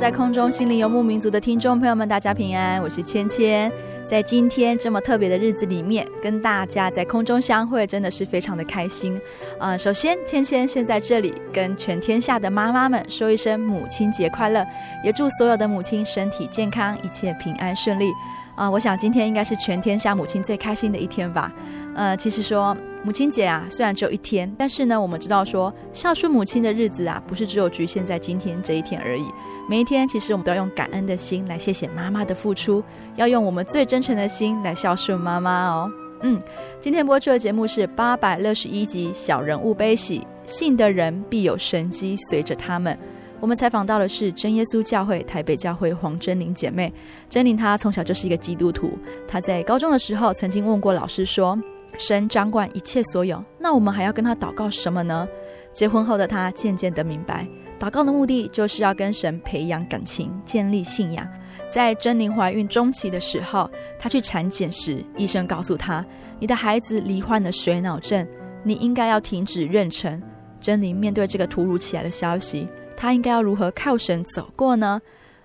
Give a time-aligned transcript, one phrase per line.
[0.00, 3.70] 在空中心灵游牧民族的听众朋友们，大家平安，我是芊芊。
[4.02, 9.20] 在今天这么特别的日子里面，跟大家在空中相会，真的是非常的开心。
[9.58, 14.66] 呃，首先，芊芊先在这里跟全天下的妈妈们说一声母亲节快乐，
[15.04, 18.10] 也祝所有的母亲身体健康，一切平安顺利。
[18.54, 21.52] 啊、呃，我想今天应该是全天下母亲最开心的一天吧。
[21.94, 29.24] 呃，其实说母亲节啊，虽然只有一天，但是呢，我们知道说孝顺母亲的日子啊，不是只有局限在今天这一天而已。
[29.68, 32.84] 每一天，其实我们都要用感恩的心来谢谢妈妈的付出，
[33.16, 35.90] 要用我们最真诚的心来孝顺妈妈哦。
[36.22, 36.38] 嗯，
[36.78, 42.96] 今天播出的节目是八百六十一集《小人物悲喜》，信的人必有神迹随着他们。
[43.40, 46.92] 我们采访到的是真耶稣教会台北教会黄真玲姐妹。
[47.30, 48.90] 真玲她从小就是一个基督徒，
[49.26, 51.58] 她在高中的时候曾经问过老师说
[51.98, 55.28] ：“神掌管一切所有，那我们还要跟他祷告什么呢？”
[55.72, 57.46] 结婚后的他渐渐的明白。
[57.78, 61.26] 祷告的目的就是要跟神培养感情，建立信仰。
[61.68, 66.04] 在珍妮怀孕中期的时候，她去产检时，医生告诉她
[66.38, 68.26] ：“你的孩子罹患了水脑症，
[68.64, 70.20] 你应该要停止妊娠。”
[70.60, 75.00] 珍妮面对这个突如其来的消息，她应该要如何靠神走过呢？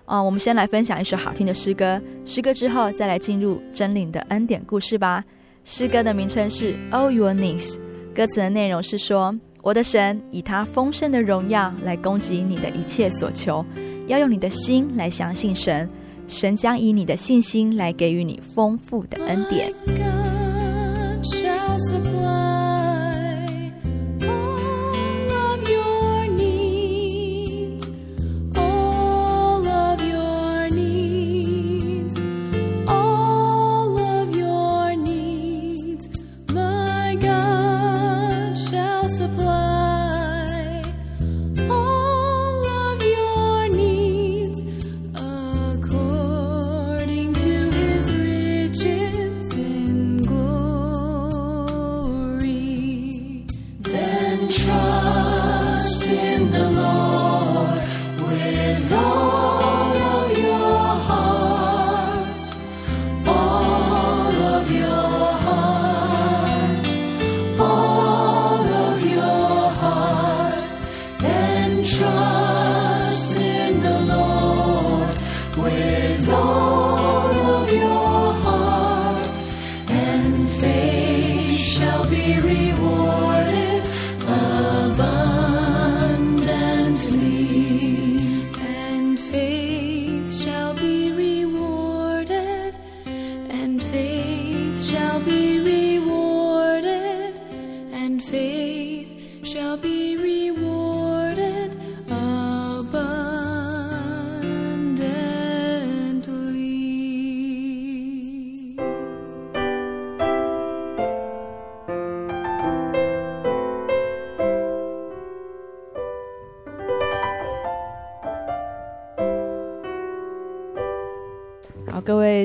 [0.06, 5.24] 嗯，我们先来分享一首好听的诗歌，诗歌之后再来进入珍妮的恩典故事吧。
[5.68, 7.74] 诗歌的名称是《Oh Your Needs》，
[8.14, 9.34] 歌词的内容是说。
[9.64, 13.66] 我的神以他丰盛的荣耀来供给你的一切所求，
[14.06, 15.90] 要用你的心来相信神，
[16.28, 19.72] 神将以你的信心来给予你丰富的恩典。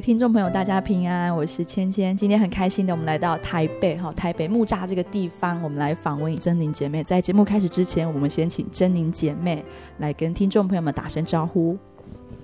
[0.02, 2.18] 听众朋友，大家平安，我是芊芊。
[2.18, 7.04] 今天很开心的，我们来到台北哈，台北木栅这个地方，我们来访问珍玲姐妹。
[7.04, 9.64] 在节目开始之前，我们先请珍玲姐妹
[10.00, 11.78] 来跟听众朋友们打声招呼。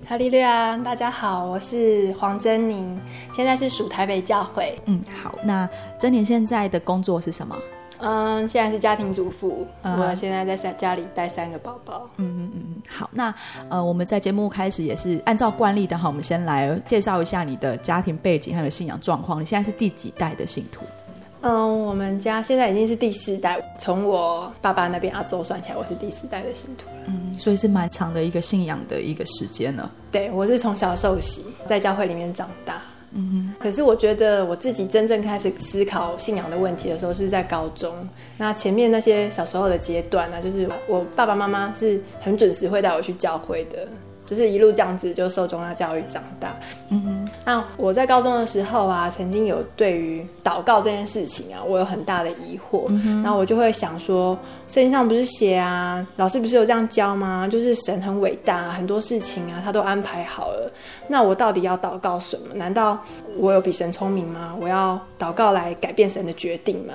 [0.06, 2.96] 哈利路亚，大家好，我是黄珍妮，
[3.32, 4.78] 现在是属台北教会。
[4.86, 5.68] 嗯，好，那
[5.98, 7.56] 珍妮现在的工作是什么？
[8.00, 12.08] 嗯，现在是家庭主妇，嗯、我现在在三家里带三个宝宝。
[12.16, 13.34] 嗯嗯嗯嗯，好，那
[13.68, 19.40] 呃，我们在节目开始也是按照惯例的哈，我们先来介绍一下你的家庭背景还有信仰状况。
[19.40, 20.84] 你现在是第几代的信徒？
[21.40, 26.86] 嗯，我们家现在已经是第四代，从我爸爸那边阿周算起来，我是第四代的信徒。
[27.06, 29.88] 嗯，所以是蛮长的一个信仰的一个时间了。
[30.10, 32.82] 对，我是从小受洗，在教会里面长大。
[33.68, 37.94] 可是我觉得我自己真正开始思考信仰的问题的时候，是在高中。
[38.38, 43.86] 那前面那些小时候的阶段呢，就是我爸爸妈妈是很准时会带我去教会的。
[44.28, 46.54] 就是一路这样子就受宗教教育长大。
[46.90, 52.84] 嗯哼，那我在高中的时候啊，曾经有对于祷告这件事情啊，我有很大的疑惑。
[52.88, 57.48] 嗯哼，然后我就会想说，圣经上不是写啊，老师不是有这样教吗？
[57.50, 60.70] 就是神很伟大，很多事情啊，他都安排好了。
[61.06, 62.54] 那我到底要祷告什么？
[62.54, 63.02] 难道
[63.38, 64.54] 我有比神聪明吗？
[64.60, 66.92] 我要祷告来改变神的决定吗？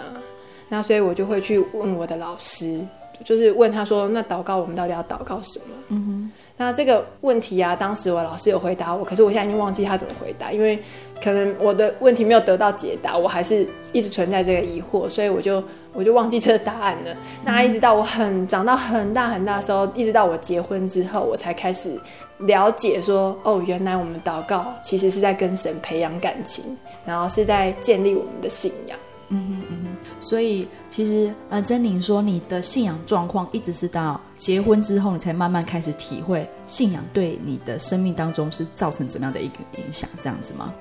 [0.69, 2.80] 那所以我就会去问我的老师，
[3.24, 5.65] 就是问他说，那祷告我们到底要祷告什么？
[5.89, 6.31] 嗯哼。
[6.63, 10.80] 那这个问题啊，当时我老师有回答我，可是我现在已经忘记他怎么回答，因为
[11.21, 15.62] 可能我的问题没有得到解答，我还是一直存在这个疑惑，所以我就
[15.92, 17.13] 我就忘记这个答案了。
[17.44, 22.00] 那一直到我很长到很大很大的时候，一直到我结婚之后，我才开始
[22.39, 26.63] 了解说，哦，原来我们祷告其实是在跟神培养感情，
[27.06, 28.98] 然后是在建立我们的信仰。
[29.27, 29.93] 嗯嗯嗯。
[30.23, 40.73] 所以其实，呃，珍妮说你的信仰状况一直是到结婚之后，你才慢慢开始体会信仰对你的生命当中是造成怎么样的一个影响，这样子吗？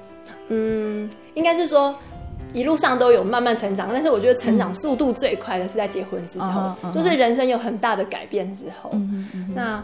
[0.48, 1.92] 嗯，应该是说
[2.52, 6.92] 一路上都有慢慢成长，但是我觉得成长速度最快的是在结婚之后，嗯 uh uh.
[6.92, 8.90] 就是人生有很大的改变之后。
[8.92, 9.82] 嗯哼嗯，那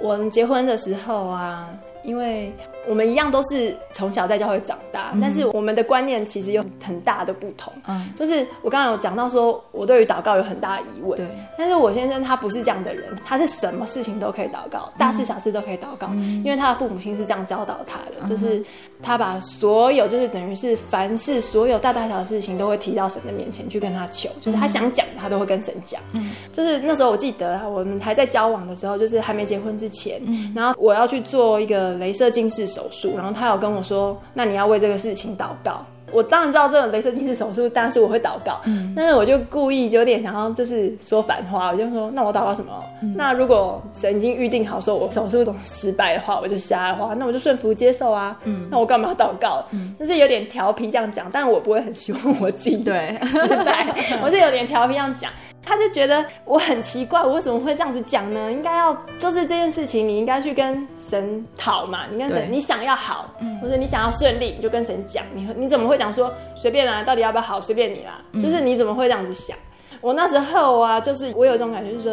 [0.00, 1.70] 我们结婚的时候啊。
[2.06, 2.52] 因为
[2.88, 7.72] 我们一样都是从小在教会长大，嗯、但是我们的观念其实有很大的不同。
[7.88, 11.18] 嗯，就是我刚刚有讲到说，我对于祷告有很大的疑问。
[11.18, 11.26] 对，
[11.58, 18.64] 但是我先生他不是这样的人，他是什么事情都可以祷告，大事小事都可以祷告，嗯、因为他的父母亲是这样教导他的，嗯、就是
[19.02, 26.00] 他把所有就是等于是凡事所有大大小小的事情都会提到神的面前去跟他求，就是他想讲他都会跟神讲。
[26.12, 31.96] 嗯，就是那时候我记得啊，我们还在交往的时候，就是还没结婚之前，嗯、然后我要去做一个。
[31.96, 38.60] 镭射近视手术，然后他有跟我说：“那你要为这个事情祷告。”我当然知道这种镭射近视手术，但是我会祷告。
[38.64, 42.72] 嗯，但是我就故意有点想要就是说反话，我就说：“那我祷告什么？
[43.02, 48.38] 嗯、那如果神已经预定好说我手术总失败的话，我就瞎的话，那我就顺服接受啊。
[48.44, 49.64] 嗯，那我干嘛要祷告？
[49.72, 53.86] 嗯，就是有点调皮这样讲，但我不会很希望我自己对失败，
[54.22, 55.30] 我是有点调皮这样讲。”
[55.66, 58.50] 他就觉得我很奇怪，我为什么会这样子讲呢？
[58.52, 62.04] 应该要就是这件事情，你应该去跟神讨嘛。
[62.10, 65.24] 你跟神，你想要好，嗯、或者你想要顺利，你就跟神讲。
[65.34, 67.02] 你你怎么会讲说随便啦？
[67.02, 67.60] 到底要不要好？
[67.60, 68.22] 随便你啦。
[68.32, 69.56] 嗯、就是你怎么会这样子想？
[70.00, 72.12] 我那时候啊，就是我有这种感觉，就是说，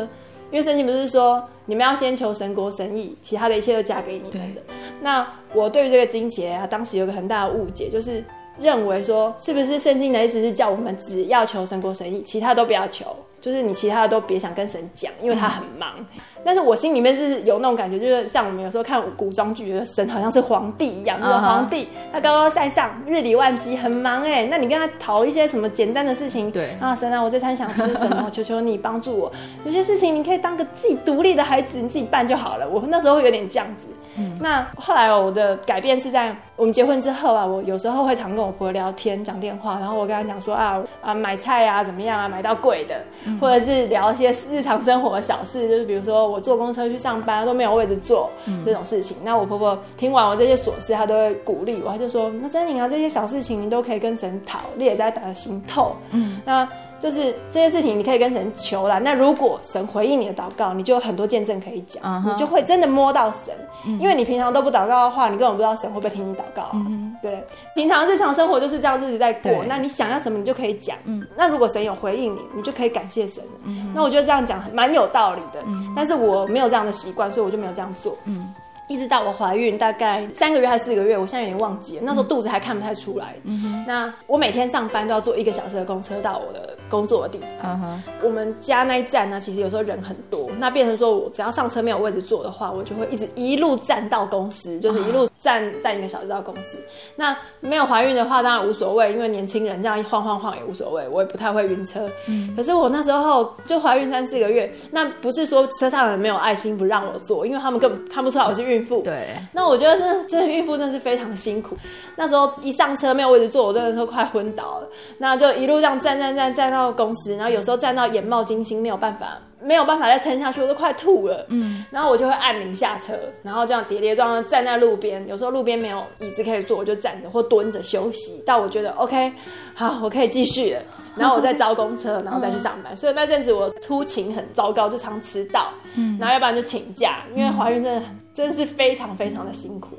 [0.50, 4.62] 因为圣经不是说你们要先求神国神意，其他的一切都加给你们的。
[5.00, 8.24] 那我对于这个经节啊，当时有个很大的误解，就是
[8.60, 13.06] 认为说，是不是圣经的意思是叫我们只要求神国神义，其他都不要求？
[13.42, 15.92] 就是你其他的都别想跟神讲，因为他很忙。
[15.98, 16.06] 嗯、
[16.46, 24.46] 但是我心里面就是有那种感觉，就是像我们有时候看古装剧，觉得神好像是皇帝一样，就是皇帝他高高在上，日理万机，很忙哎。
[24.50, 28.28] 那你跟他讨一些什么简单的事情，对啊，神啊，我这餐想吃什么？
[28.32, 29.30] 求求你帮助我。
[29.66, 32.70] 有些事情你可以当个自己独立的孩子，你自己办就好了。
[32.70, 33.93] 我那时候会有点这样子。
[34.18, 49.18] 嗯、那后来我的改变是在我们结婚之后啊，我有时候会常跟我婆婆聊天讲电话，然后我跟她讲说啊啊买菜啊怎么样啊买到贵的，嗯、或者是聊一些日常生活的小事，就是比如说我坐公车去上班都没有位置坐、嗯、这种事情。
[49.24, 55.96] 那我婆婆听完我这些琐事，她都会鼓励我，她就说那祯宁啊这些小事情你都可以跟神讨，你也在打心透。
[56.12, 56.68] 嗯，那。
[57.04, 58.98] 就是这些事情，你可以跟神求啦。
[58.98, 62.32] 那如果神回应你的祷告，你就有很多见证可以讲，uh huh.
[62.32, 63.54] 你就会真的摸到神。
[63.86, 66.72] 嗯、因为你平常都不祷告的话，你根本不知道神会不会听你祷告、啊。
[66.76, 67.46] 嗯、对，
[67.76, 69.52] 平常日常生活就是这样日子在过。
[69.68, 70.96] 那你想要什么，你就可以讲。
[71.04, 73.44] 嗯、那如果神有回应你，你就可以感谢神。
[73.66, 75.62] 嗯、那我觉得这样讲蛮有道理的。
[75.66, 78.18] 嗯、但是我没有这样的习惯，所以我就没有这样做。
[78.24, 78.56] 嗯
[78.90, 82.04] 一直到我怀孕大概三个月还是四个月，我现在有点忘记了。
[82.06, 83.34] 那时候肚子还看不太出来。
[83.46, 83.86] 嗯哼。
[83.88, 87.74] 那我每天上班都要坐一个小时的公车到我的工作的地方。
[87.82, 87.98] Uh.
[88.22, 96.78] 我们家那一站呢，其实有时候人很多，那变成说我只要上车没有位置坐的话，我就会一直一路站到公司，就是一路站站一个小时到公司。
[96.78, 96.82] Uh.
[97.16, 102.08] 那没有怀孕的话，当然无所谓，因为年轻人这样一晃晃晃也无所谓，我也不太会晕车。
[102.28, 109.02] 嗯、可是我那时候就怀孕三四个月，那不是说车上人没有爱心不让我坐，因为他们根本看不出来我是孕妇。
[109.02, 109.30] 对。
[109.54, 111.76] 那我觉得真的，真的孕妇真的是非常辛苦。
[112.16, 114.88] 那时候一上车没有位置坐，我真的都快昏倒了。
[115.18, 121.46] 那就一路这样站站站站到公司，然后有时候站到眼冒金星，没有办法，没有办法再撑下去，我都快吐了。
[121.50, 125.26] 嗯，然后我就会按铃下车，然后这样跌跌撞撞站在路边。
[125.28, 128.44] 有时候路边没有椅子可以坐，我就站着或蹲着休息。
[128.46, 129.32] 到我觉得 OK，
[129.74, 130.82] 好，我可以继续了。
[131.16, 132.98] 然后我再招公车，然后再去上班。
[132.98, 135.70] 所以那阵子我出勤很糟糕，就常迟到。
[135.96, 138.02] 嗯，然后要不然就请假，因为怀孕真的
[138.34, 139.90] 真的是非常非常的辛苦。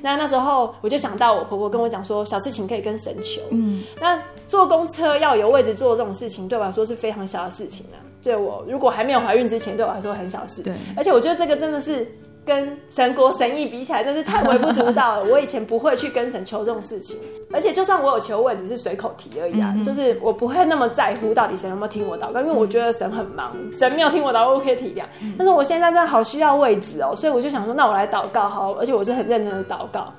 [0.00, 3.40] 那那时候我就想到我婆婆跟我讲说，小事情可以跟神求。
[3.50, 7.98] 嗯，那坐公车要有位置坐这种事情，对我来说是非常小的事情啊。
[8.22, 10.62] 对我如果还没有怀孕之前，对我来说很小事。
[10.62, 12.06] 对，而且我觉得这个真的是。
[12.44, 15.24] 跟神国神意比起来，真是太微不足道了。
[15.24, 17.16] 我以前不会去跟神求这种事情，
[17.52, 19.72] 而且就算我有求，我也只是随口提而已啊。
[19.76, 25.04] 嗯、就是我不会那么在乎到底神有没有听我祷告，因为我觉得神很忙，神没有听我祷告，我可以体谅。
[25.38, 30.12] 但是我现在真的好需要位置哦，所以我就想说，那我来祷告好，而且我是很认真的祷告。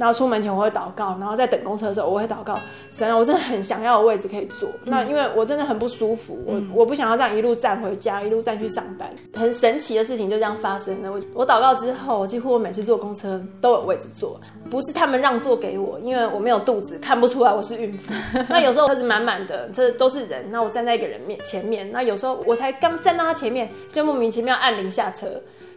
[0.00, 2.58] 然后出门前我会祷告，然后在等公车的时候我会祷告，
[2.90, 4.66] 神啊，我真的很想要有位置可以坐。
[4.84, 9.10] 嗯、那因为我真的很不舒服，我我不想要这样一路站回家，一路站去上班。
[9.34, 11.12] 很神奇的事情就这样发生了。
[11.12, 14.40] 我我祷告之后，几乎我每次坐公车都有位置坐，
[14.70, 18.14] 不是他们让座给我，因为我没有肚子，看不出来我是孕妇。
[18.48, 25.28] 那有时候车子满满的，这都是人，那我站在一个人面前面，那有时候我才刚站到他前面，就莫名其妙按铃下车。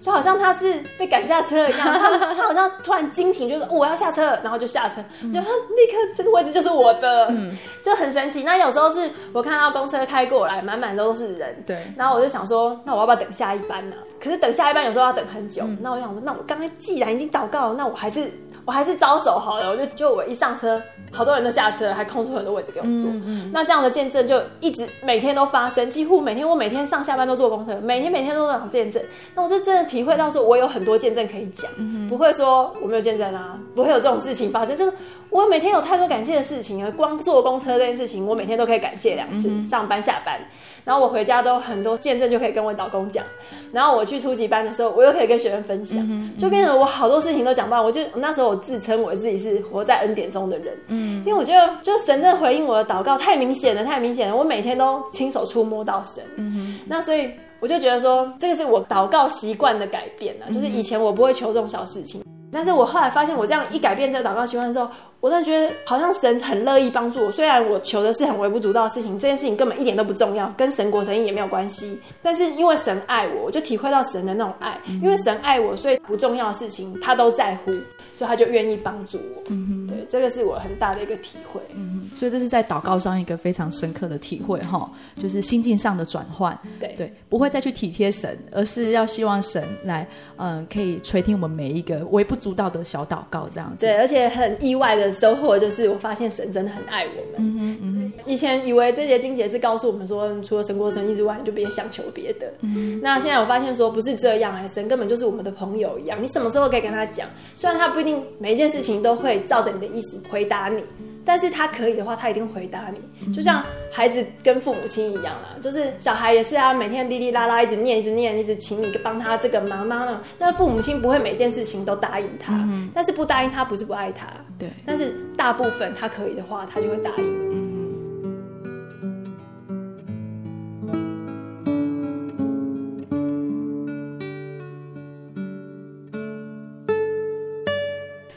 [0.04, 4.96] 就好像他是被赶下车一样，他他好像突然惊醒，就是我要下车，然后就下车，
[5.34, 8.44] 然后立刻这个位置就是我的，嗯，就很神奇。
[8.44, 13.96] 那有时候是我看到公车开过来，满满都是人，对，然后我就想说，那我要不要等下一班呢？
[14.22, 18.30] 可是等下一班有时候要等很久，那我就想说，那我刚才既然已经祷告了，那我还是。
[18.66, 23.10] 我还是招手好了，我就就我一上车，好多人都下车了，还空出很多位置给我坐。
[23.10, 29.02] 嗯嗯、那这样的见证就一直每天都发生，几乎每天我每天上下班都坐公车，每天每天都有见证。
[29.36, 34.94] 那我就真的体会到说，我有很多见证可以讲，嗯、不会说我没有见证啊，不会有这种事情发生，就是。
[35.30, 40.40] 我每天有太多感谢的事情啊，光坐公车这件事情，我每天都可以感谢两次，上班下班，
[40.86, 43.26] 然后我回家都很多见证就可以跟我老公讲，
[43.72, 47.84] 然后我去初级班的时候，我又可以跟学生分享，就变成我好多事情都讲不完。
[47.84, 62.24] 我就那时候我自称我自己是活在恩典中的人，嗯，因为我觉得就神正回应我的祷告太明显了，太明显了，我每天都亲手触摸到神，嗯哼，那所以我就觉得说这个是我祷告习惯的改变啊，就是以前我不会求这种小事情。
[62.54, 67.32] 但是我后来发现，我这样一改变这个祷告习惯之后，我真的觉得好像神很乐意帮助我。
[67.32, 71.98] 虽然我求的是很微不足道的事情，这件事情根本一点都不重要，跟神国神意也没有关系。
[72.22, 74.80] 但是因为神爱我，我就体会到神的那种爱。
[75.02, 77.72] 因为神爱我，所以不重要的事情他都在乎，
[78.14, 79.44] 所以他就愿意帮助我。
[79.48, 81.60] 嗯哼，对，这个是我很大的一个体会。
[81.74, 86.58] 嗯哼，所以这是在祷告上一个非常深刻的体会哈，就是心境上的转换。
[86.80, 90.08] 对对，不会再去体贴神，而是要希望神来，
[90.38, 97.36] 嗯，可以垂听我们每一个微不足道的小祷告这样子，对，而且很意外的收获就是，我发现神真的很爱我们。
[97.38, 102.52] 嗯哼，嗯哼，以前以为这些经节是告诉我们说，除了神过生意之外，你就别想求别的。
[102.60, 107.26] 嗯，那现在我发现说不是这样哎，神根本就是我们的朋友一样，你什么时候可以跟他讲？
[107.56, 110.84] 虽然他不一定每一件事情都会照着你的意思回答你。
[111.26, 120.22] 但是他可以的话，他一定回答你，就像孩子跟父母亲一样啦，就是小孩也是啊，每天哩哩啦啦一直念，一直念，一直请你帮他这个忙妈呢。
[120.38, 124.28] 那父母亲不会每件事情都答应他，嗯、但是不答应他不是不爱他，
[124.60, 124.70] 对。
[124.86, 127.63] 但是大部分他可以的话，他就会答应。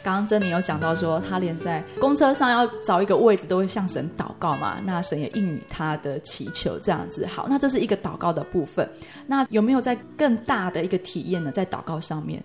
[0.06, 7.48] 刚刚珍妮有讲到说，他连在公车上要找一个位置都会向神祷告嘛，那神也应允他的祈求，这样子好。
[7.50, 8.88] 那这是一个祷告的部分，
[9.26, 11.50] 那有没有在更大的一个体验呢？
[11.50, 12.40] 在祷告上面？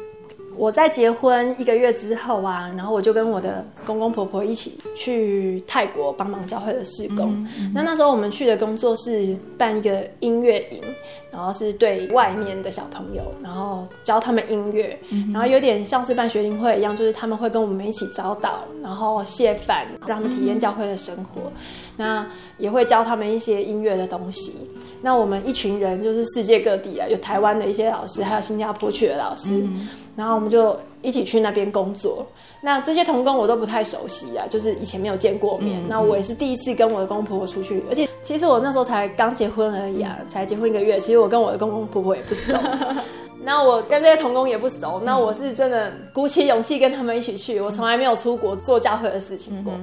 [0.57, 7.31] 我在结婚一个月之后啊，然后我就跟我的公公婆婆一起去泰国帮忙教会的事工。
[7.33, 10.81] 嗯嗯、那那时候我们去的工作是办一个音乐营，
[11.31, 21.41] 然后是对外面的小朋友，然后教他们音乐，嗯、然后有点像是办学龄会一样，就是他们会跟我们一起早祷，然后谢饭，让他们体验教会的生活。
[21.45, 21.51] 嗯、
[21.97, 22.27] 那
[22.57, 24.69] 也会教他们一些音乐的东西。
[25.01, 29.63] 那我们一群人就是世界各地啊，有台湾的一些老师，还有新加坡去的老师。
[30.21, 32.23] 嗯然后我们就一起去那边工作，
[32.61, 35.81] 那这些童工我都不太熟悉啊，就是以前没有见过面。
[35.81, 40.99] 嗯、那我也是第一次跟我的公公婆婆出去，而且其实我那时候才刚结婚而已啊，嗯、才结婚一个月。
[40.99, 42.53] 其实我跟我的公公婆婆也不熟。
[43.43, 47.59] 那我跟这些童工也不熟，那我是真的鼓起勇气跟他们一起去。
[47.59, 49.73] 我从来没有出国做教会的事情过。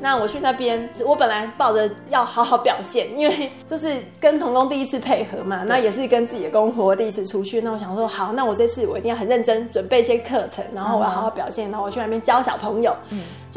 [0.00, 7.60] 那我去那边，我本来抱着要好好表现， 因为就是跟童工第一次配合嘛，那也是跟自己的公婆第一次出去。
[7.60, 12.94] 那我想说，好，那我这次我一定要很认真准备一些课程，然后我要好好表现，然后我去那边教小朋友。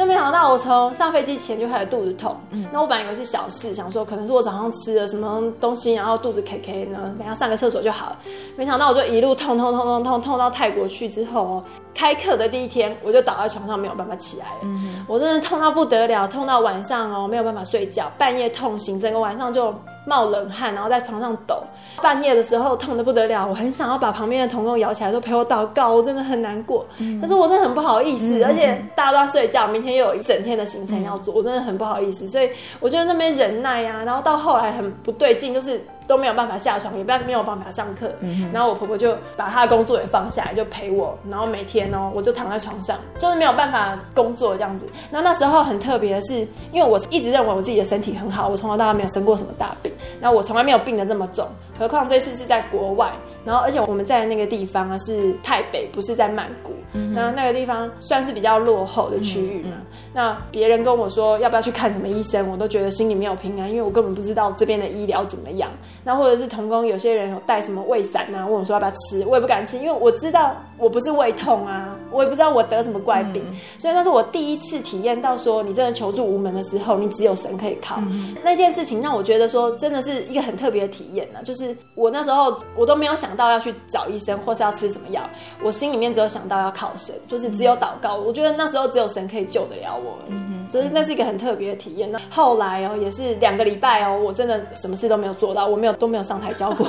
[0.01, 2.35] 就没想到我从上飞机前就开始肚子痛。
[2.49, 8.17] 嗯那我本来以为是小事，想说可能是我早上吃了什么东西，然后肚子 K K 呢，等下上个厕所就好了。
[8.57, 9.51] 没想到我就一路痛。
[9.51, 19.73] 痛痛痛痛痛痛到泰国去之后哦，开课的第一天我就倒在床上没有办法起来了，嗯、我真的痛到不得了，痛到晚上哦没有办法睡觉，半夜痛醒，整个晚上就
[20.05, 21.63] 冒冷汗，然后在床上抖。
[22.01, 26.85] 半夜的时候痛得不得了，我很想要把旁边的童工摇起来说陪我祷告，我真的很难过。
[26.97, 32.27] 嗯、可是我真的很不好意思，嗯、而且大家都在睡觉，明天又有一整天的行程要做，嗯、我真的很不好意思。
[32.27, 35.83] 所以我觉得那边忍耐啊，然后到后来很不对劲，就是。
[36.07, 38.11] 都没有办法下床，也没有办法上课。
[38.19, 41.17] 嗯、然后我婆婆就把她的工作也放下来，就陪我。
[41.29, 44.85] 然后每天哦，我就躺在床上，就是没有办法工作这样子。
[45.09, 49.91] 那那时候很特别的是，因为我一直认为我自己的身体很好，我从小到大没有生过什么大病。
[50.19, 51.47] 然后我从来没有病得这么重，
[51.81, 53.11] 何况这次是在国外。
[53.43, 56.73] 然后，而且我们在那个地方啊是泰北，不是在曼谷。
[56.93, 59.71] 嗯、哼那那个地方算是比较落后的区域嘛。
[59.71, 65.71] 嗯嗯、那别人跟我说要不要去看什么医生，我都觉得心里没有平安，因为我根本不知道这边的医疗怎么样。
[66.03, 73.43] 那或者是童工，有些人有带什么胃散啊，问我说要不要吃，我也不敢吃，因为我知道我不是胃痛啊，我也不知道我得什么怪病。
[73.49, 77.95] 嗯、所以那是我第一次体验到说，你真的求助无门的时候，你只有神可以靠。
[77.99, 81.43] 嗯、那件事情让我觉得说，真的是一个很特别的体验呢、啊。
[81.43, 85.21] 就是我那时候我都没有想到要去找医生，或是要吃什么药，
[85.63, 88.15] 我心里面只有想到要靠神，就是只有祷告。
[88.15, 90.17] 我觉得那时候只有神可以救得了我。
[90.27, 92.11] 嗯，所以那是一个很特别的体验。
[92.11, 96.85] 那后来哦，也是两个礼拜哦，我真的什么事都没有做到，我没有都没有上台教过。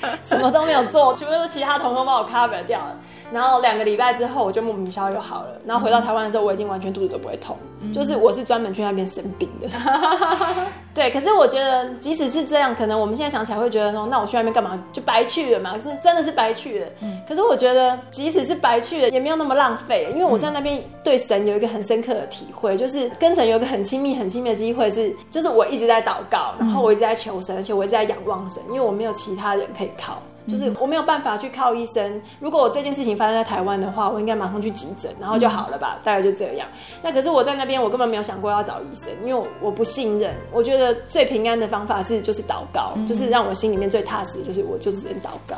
[0.22, 2.96] 什么都没有做，全部都是其他同工帮我 cover 掉了。
[3.32, 5.50] 然后两个礼拜之后，我就莫名其妙又好了。
[5.66, 9.68] 然后回到台湾的时候，我已经完全肚子都不会痛，嗯、就是我是专门去那边生病的。
[10.94, 14.82] 对，可是我觉得即使是这样，可能我们现在想起来会觉得说，那我去那边干嘛？
[14.92, 15.74] 就白去了嘛？
[15.82, 16.86] 是真的是白去了。
[17.02, 30.20] 嗯、可是我觉得即使是白去了，也没有那么浪费，因为我在那边对神有一个很深刻的体会，就是跟神有一个很亲密、很亲密的机会是，就是我一直在祷告，然后我一直在求神，而且我一直在仰望神，因为我没有其他人可以靠。
[30.48, 32.20] 就是我没有办法去靠医生。
[32.40, 35.96] 如果我这件事情发生在台湾的话，我应该马上去急诊，然后就好了吧？
[35.98, 36.66] 嗯、大概就这样。
[37.02, 40.34] 那可是我在那边，我根本没有想过要找医生，因为我，我不信任。
[40.52, 45.56] 我觉得最平安的方法是就是祷告，嗯、就是让我心里面最踏实，就是我就是人祷告。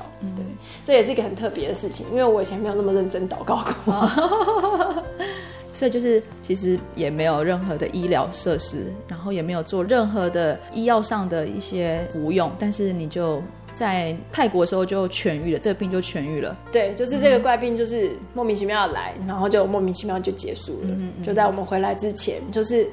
[0.85, 3.95] 这也是一个很特别的事情，因为我以前没有那么认真祷告过。
[3.95, 5.05] 哦、
[5.73, 13.41] 所以就是其实也没有任何的医疗设施，然后也没有做任何的医药上的一些服用，但是你就。
[13.73, 16.57] 在泰国的时候就痊愈了，这个病就痊愈了。
[16.71, 20.89] 对，就是这个怪病，就是莫名其妙的来，然后就莫名其妙就结束了。
[20.89, 22.87] 嗯嗯，就在我们回来之前，就是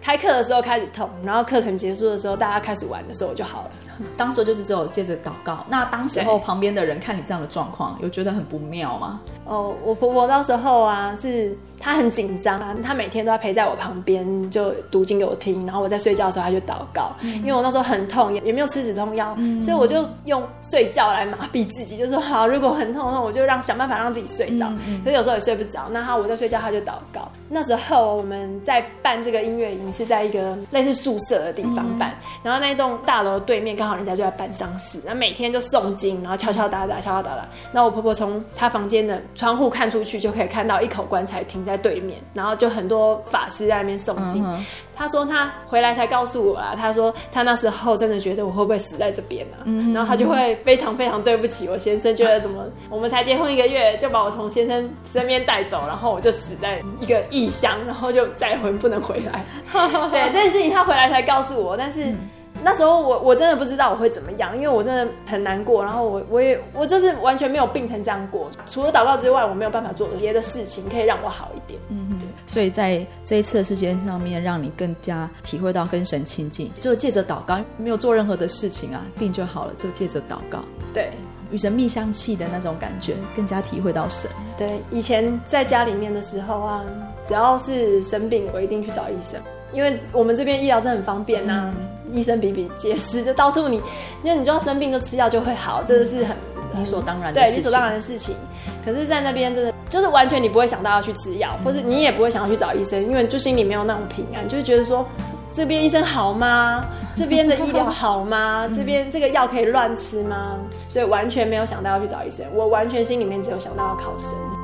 [0.00, 3.70] 开课的时候开始痛，然后课程结束的时候，大家开始玩的时候就好了。
[4.16, 5.64] 当时就是只有接着祷告。
[5.68, 9.20] 那当时候旁边的人看你这样的状况，有觉得很不妙吗？
[9.44, 11.56] 哦，我婆婆那时候啊是。
[11.76, 24.66] 她很紧张啊，她每天都要陪在我旁边，就读经给我听，然后我在睡觉的时候她就祷告，嗯、因为我那时候很痛，也也没有吃止痛药，嗯、所以我就用睡觉来麻痹自己，就说好，如果很痛的话，我就让想办法让自己睡着。
[24.86, 27.30] 嗯、可是有时候也睡不着，那她我在睡觉，她就祷告。
[27.50, 37.46] 那时候我们在办这个音乐营，是在一个类似宿舍的地方办，嗯、然后那一栋大楼对面刚好人家就在办丧事，然后每天就诵经，然后敲敲打打，敲敲打打。
[37.72, 41.74] 那我婆婆从她房间的窗户看出去，就可以看到一口棺材停在。
[41.74, 44.46] 在对面，然后就很多法师在那边诵经。
[44.94, 49.66] 他说他回来才告诉我啦，他说他那时候真的觉得我会不会死在这边啊？
[49.92, 59.44] 然后他就会非常非常对不起我先生，觉得怎么我们才结婚一个月就把我从先生身边带走，然后我就死在一个异乡，然后就再婚不能回来。
[60.12, 62.04] 对，这件事情他回来才告诉我，但是。
[62.04, 62.18] 嗯
[62.64, 71.78] 那时候我我真的不知道我会怎么样，因为我真的很难过，然后我我也我就是完全没有病成这样过，除了祷告之外，我没有办法做别的事情可以让我好一点。
[71.90, 81.10] 嗯哼，所以在这一次的事件上面，让你更加体会到跟神亲近，就借着祷告，没有做任何的事情啊，病就好了，就借着祷告，对，
[81.50, 84.30] 与神蜜香气的那种感觉，更加体会到神。
[84.56, 86.82] 对，以前在家里面的时候啊，
[87.28, 89.38] 只要是生病，我一定去找医生，
[89.74, 91.74] 因为我们这边医疗真的很方便呐、啊。
[91.76, 93.82] 嗯医生比比皆是，就到处你，
[94.22, 96.36] 因为你就要生病就吃药就会好，这个是很
[96.76, 97.54] 理所当然的事情。
[97.54, 98.36] 对，理所当然的事情。
[98.84, 105.04] 可是，在那边真的就是完全你不会想到要去吃药，或者你也不会想要去找医生，因为就心里没有那种平安，就是觉得说
[105.52, 106.84] 这边医生好吗？
[107.16, 108.70] 这边的医疗好吗？
[108.76, 110.56] 这边这个药可以乱吃吗？
[110.88, 114.63] 所以完全没有想到要去找医生，我完全心里面只有想到要考生。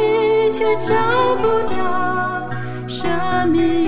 [0.61, 2.47] 却找不到
[2.87, 3.80] 生命。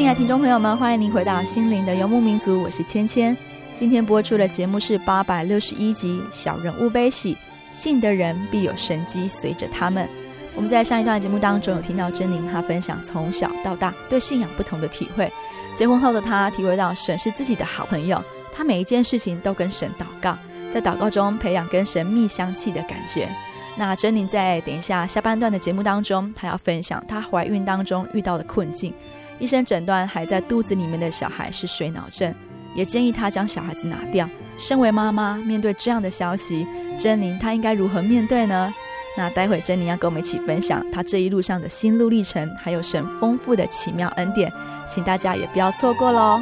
[0.00, 3.36] 亲爱的听众朋友们，欢迎您回到《心灵的游牧民族》，我是芊芊。
[3.74, 7.34] 今天播出的节目是八百六十一集《小人物悲喜》，
[7.70, 10.08] 信的人必有神迹随着他们。
[10.56, 15.30] 我们在上一段节目当中有听到珍妮她分享从小到大对信仰不同的体会。
[15.74, 20.34] 结婚后的她体会到神是自己的好朋友，她每一件事情都跟神祷告，
[20.70, 23.28] 在祷告中培养跟神蜜香气的感觉。
[23.76, 28.94] 那珍妮在等一下下半段的节目当中，她要分享她怀孕当中遇到的困境。
[29.40, 32.32] 医生诊断还在肚子里面的小孩是水脑症，
[32.74, 34.28] 也建议他将小孩子拿掉。
[34.56, 36.66] 身为妈妈，面对这样的消息，
[36.98, 38.72] 珍妮她应该如何面对呢？
[39.16, 44.52] 那待会珍妮要跟我们一起分享她这一路上的心路历程，还有神丰富的奇妙恩典，
[44.86, 46.38] 请大家也不要错过喽。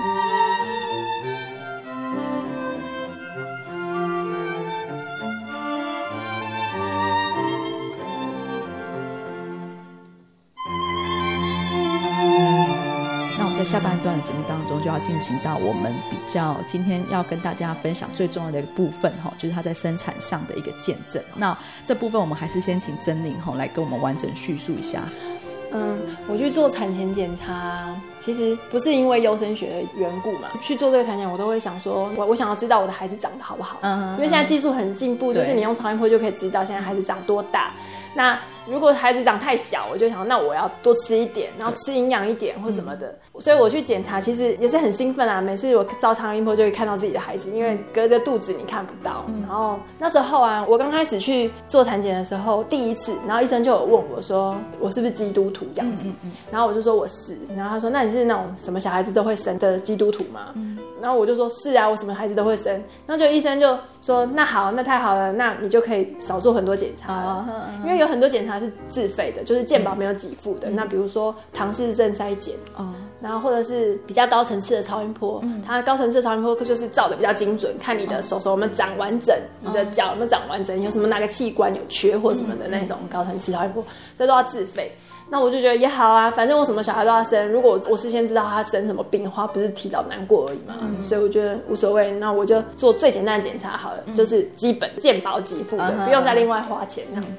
[14.79, 21.23] 中，就要进行到我们比较今天要跟大家分享最重要的一个部分哈，就是他在生产上的一个见证。
[21.35, 25.03] 那这部分我们还是先请曾宁哈来跟我们完整叙述一下。
[25.71, 30.49] 嗯，我去做产前检查，其实不是因为优生学的缘故嘛。
[30.63, 33.77] 去做这个产检，我都会想说，我我想要知道我的孩子长得好不好。
[33.83, 37.71] 嗯，因为现在技术很进步，就是你用超音波就可以知道现在孩子长多大。
[38.15, 43.09] 那如果孩子长太小，我就想，那我要多吃一点，然后吃营养一点或什么的。
[43.35, 45.41] 嗯、所以我去检查，其实也是很兴奋啊。
[45.41, 49.25] 每次我照超音波就会看到自己的孩子，因为隔着肚子你看不到。
[49.29, 56.05] 嗯、然后那时候啊，我刚开始去做产检的时候，第一次，然后医生就有问我说，我是不是基督徒这样子？
[56.51, 57.37] 然后我就说我是。
[57.57, 60.53] 然后他说，那你是那种什么小孩子都会生的基督徒吗？
[60.55, 62.73] 嗯然后我就说是啊，我什么孩子都会生。
[63.07, 70.69] 然后就医生就说，那好，那太好了，那你就可以少做很多检查了，因为有很多检查是自费的，就是健保没有给付的。
[70.71, 72.55] 那比如说唐氏症筛检，
[73.21, 83.85] 然后或者是比较高层次的超音波，它高层次的超音波就是照的比较精准，看你的手手有没有长完整，你的脚有没有长完整，有什么哪个器官有缺或什么的那种高层次超音波，
[84.17, 84.93] 这都要自费。
[85.31, 87.47] 那我就觉得也好啊，反正我什么小孩都要生。
[87.53, 90.79] 如果我我事先知道他生什么病的话，不是提早难过而已嘛。
[90.81, 92.11] 嗯、所以我觉得无所谓。
[92.13, 97.31] 那我就做最简单的检查好了，嗯、就是基本健保给付的，嗯、不用再另外花钱这样子。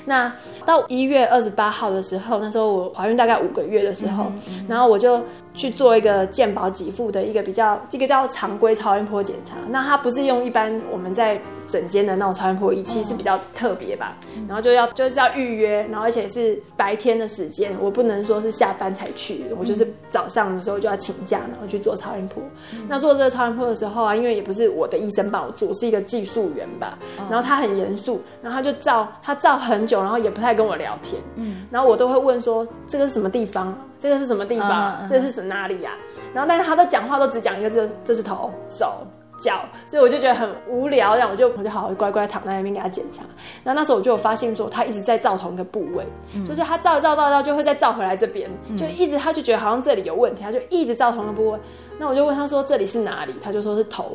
[0.00, 0.32] 嗯、那
[0.64, 4.26] 到一月二十八号的时候，那时候我怀孕大概五个月的时候，
[4.68, 5.22] 然后我就
[5.54, 9.56] 去做一个健保给付的一个比较这个叫常规超音波检查。
[9.68, 14.16] 那它不是用一般我们在整间的那种超音波仪器是比较特别吧，
[14.48, 22.42] 然后就要就是要预约，然后而且是白天的时间，我不能说是下班才去，我就是早上的时候就要请假，然后去做超音波。
[22.88, 26.98] 那做这个超音波的时候啊，因为也不是我的医生帮我做，是一个技术员吧，
[27.30, 33.76] 然后他很严肃，然后他就照他照很久，然后也不太跟我聊天，嗯，然后我都会问说这个是什么地方？
[34.00, 35.06] 这个是什么地方？
[35.08, 35.92] 这是指哪里呀？
[36.34, 39.06] 然后但是他的讲话都只讲一个字，这是头、手。
[39.42, 43.22] 脚，所以我就觉得很无聊，然后我就我就好好乖乖躺在那边给他检查。
[43.64, 51.58] 然后那时候我就有发现说，他一直在照同一个部位，嗯、就是他照照照照就会再照回来这边，嗯、就一直他就觉得好像这里有问题，他就一直照同一个部位。
[51.98, 53.34] 那我就问他说这里是哪里？
[53.42, 54.14] 他就说是头。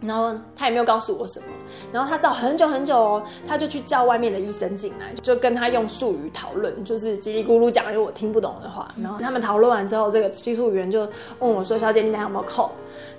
[0.00, 1.46] 嗯、然后他也没有告诉我什么。
[1.92, 8.94] 然后他照很久很久哦，他就去叫外面的医生进来，就跟他用术语讨论，就是叽里咕噜讲因为我听不懂的话。
[9.02, 11.00] 然后他们讨论完之后，这个技术员就
[11.38, 12.70] 问我说：“小姐，你还有没有空？”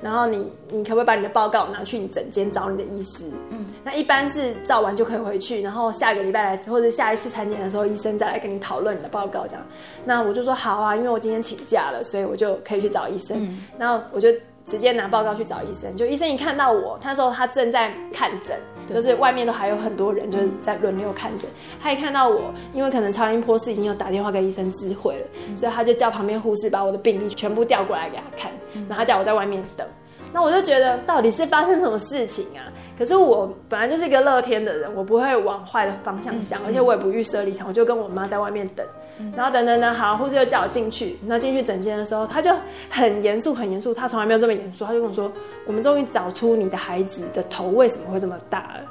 [0.01, 3.31] 然后你你可不可以把你的报告拿去你诊间找你的医师？
[3.49, 9.65] 嗯，那一般是照完就可以回去，然后下个礼拜来或者下一次产检的时候，医生再来跟你讨论你的报告这样。
[10.05, 13.37] 那我就说好啊，因为我今天请假了，所以我就可以去找医生。
[13.39, 14.29] 嗯，然后我就
[14.67, 15.95] 直接拿报告去找医生。
[15.95, 18.55] 就医生一看到我，他说他正在看诊。
[18.89, 21.49] 就是外面都还有很多人，就是在轮流看诊。
[21.81, 28.49] 他一看到我，因为可能超音波室已经有打电话给医生知会了，所以他就叫旁边护士把我的病历全部调过来给他看，
[28.87, 29.85] 然后叫我在外面等。
[30.31, 32.71] 那我就觉得到底是发生什么事情啊？
[32.97, 38.85] 可是我本来就是一个乐天的人，我不会往坏的方向想，而且我也不预设立场，我就跟我妈在外面等。
[39.35, 41.17] 然后等等等，好，护士又叫我进去。
[41.25, 42.51] 那进去诊间的时候，他就
[42.89, 43.93] 很严肃，很严肃。
[43.93, 44.85] 他从来没有这么严肃。
[44.85, 45.31] 他就跟我说
[45.65, 48.81] ：“我们终于找出你的孩子的头为什么会这么大了。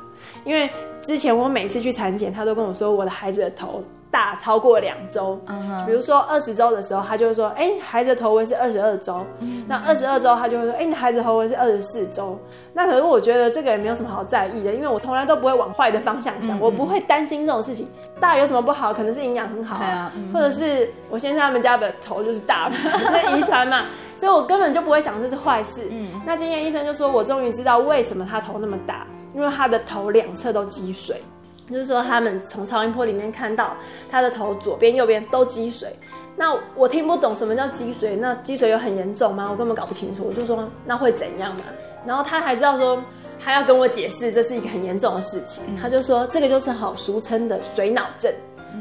[0.45, 0.69] 因为
[1.07, 5.39] 之前我每次去产检，他都跟我说我的孩子的头。”大超过两周，
[5.85, 9.23] 比如说二十周的时候，他就会说：“哎、欸，孩子的头围是二十二周。
[9.41, 12.39] 嗯”那二十二周，他就会说：“哎、欸，你孩子头围是二十四周。”
[12.73, 17.87] 那可是我觉得这个也没有什么好在意的，因为我从来都不会往坏的方向想，嗯、我不会担心这种事情。
[18.19, 18.95] 大有什么不好？
[18.95, 23.85] 可能是营养很好啊，啊嗯、或者是我先生他们家的头就是大， 这遗传嘛，
[24.17, 25.87] 所以我根本就不会想这是坏事。
[25.91, 31.23] 嗯、那今天医生就说：“我终于知道为什么他头那么大，因为他的头两侧都积水。”
[31.69, 33.77] 就是说，他们从超音波里面看到
[34.09, 35.97] 他的头左边、右边都积水。
[36.37, 39.49] 那我听不懂什么叫积水，那积水有很严重吗？
[39.51, 40.23] 我根本搞不清楚。
[40.25, 41.63] 我就说那会怎样嘛？
[42.07, 43.03] 然后他还知道说，
[43.43, 45.65] 他要跟我解释这是一个很严重的事情。
[45.83, 48.33] 他就说这个就是好俗称的水脑症。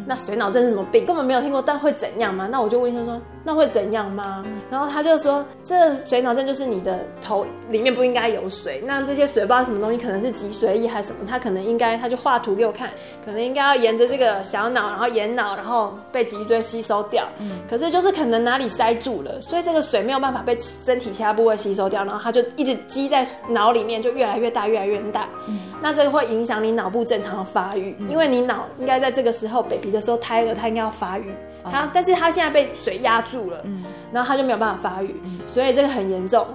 [0.05, 1.05] 那水脑症是什么病？
[1.07, 2.47] 根本没有听过，但会怎样吗？
[2.51, 3.19] 那我就问医生说。
[3.47, 4.43] 那会怎样吗？
[4.71, 12.89] 然后他就说，这水脑症就是你的头里面不应该有水，那这些水不知道什么东西，可能是脊髓液还是什么，他可能应该，他就画图给我看，
[13.23, 17.23] 可能应该要沿着这个小脑，然后沿脑，然后被脊椎吸收掉。
[17.37, 25.29] 嗯，可是就是可能哪里塞住了，所以这个水没有办法被身体其他部位吸收掉，然后它就一直积在脑里面，就越来越大，越来越大。
[25.47, 31.25] 嗯，那这个会影响你脑部正常的发育，因为你脑应该在这个时候，baby 的时候，胎儿它应该要发育。
[31.71, 36.45] 他，但是他现在被水压住了，嗯，然后他就没有办法发育，嗯，所以这个很严重。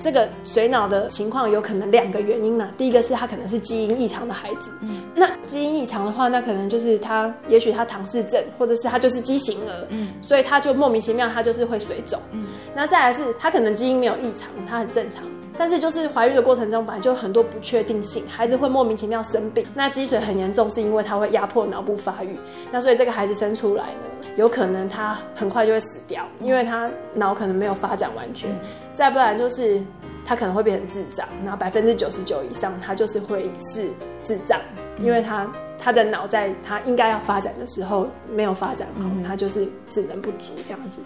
[0.00, 2.70] 这个水脑的情况有可能两个原因呢。
[2.78, 15.22] 第一个是他可能是基因异常的孩子，嗯，那基因异常的话，那可能就是他，也许他唐氏症，或者是他就是畸形儿，嗯，所以他就莫名其妙，他就是会水肿，嗯，那再来是他可能基因没有异常，他很正常，
[15.58, 19.64] 但是就是怀孕的过程中本来就有很多不确定性，孩子会莫名其妙生病。
[19.74, 22.36] 那积水很严重，是因为他会压迫脑部发育，
[22.72, 24.21] 那所以这个孩子生出来呢。
[24.36, 28.50] 有可能他很快就会死掉，因为他脑可能没有发展完全。
[28.94, 29.80] 再不然就是
[30.24, 33.90] 他可能会变成智障，然后百分之九十九以上他就是会是
[34.22, 34.60] 智障，
[34.98, 41.00] 因为他他的脑在他应该要发展的时候没有发展好，他就是智能不足这样子。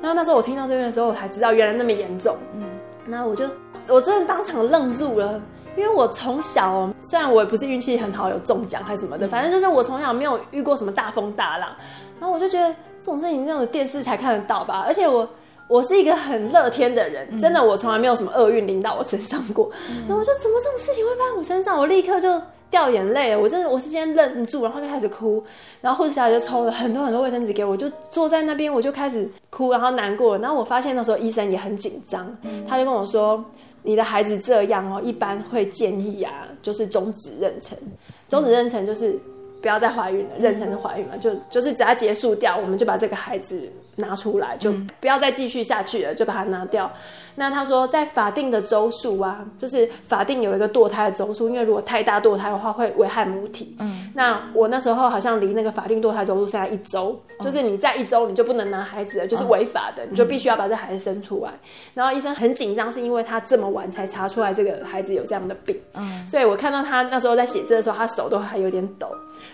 [0.00, 2.36] 然后那时候我听到这边的时候，我才知道原来那么严重。
[2.54, 2.64] 嗯，
[3.06, 3.44] 那我就
[3.88, 5.40] 我真的当场愣住了，
[5.76, 11.68] 因为我从小虽然我也不是运气很好，有中奖还是什么的，反正就是我从小没有遇过什么大风大浪。
[12.22, 14.84] 然后我就觉得这种事情，那种电视才看得到吧。
[14.86, 15.28] 而且我
[15.66, 19.68] 我是一个很乐天的人，真的，我从来没有什么厄运临到我身上过。
[20.06, 21.76] 然后我就怎么这种事情会发生我身上？
[21.76, 25.42] 我立刻就掉眼泪，我真的我是先愣住，然后就开始哭。
[25.80, 30.38] 然后护士小姐就抽了很多很多卫生纸给我，就坐在那边，我就开始哭，然后难过。
[30.38, 32.32] 然后我发现那时候医生也很紧张，
[32.68, 33.44] 他就跟我说
[33.82, 37.72] ：“你的孩子这样哦，一般会建议啊，就是终止妊娠。
[38.28, 39.18] 终止妊娠就是。”
[39.62, 46.90] 不要再怀孕了，妊娠是怀孕嘛，就就是只要结束掉，我们就把这个孩子拿出来，就不要再继续下去了，就把它拿掉。
[47.34, 53.74] 那他说，在法定的周数啊，就是法定有一个堕胎的周数，因为如果太大堕胎的话，会危害母体。
[53.80, 61.52] 嗯，那我那时候好像离那个法定堕胎周数剩下一周，就是你在一周你就不能拿孩子了，就是违法的，你就必须要把这孩子生出来。
[61.94, 65.74] 然后医生很紧张，是因为他这么晚才查出来这个孩子有这样的病。
[65.94, 69.08] 嗯，所以我看到他那时候在写字的时候，他手都还有点抖。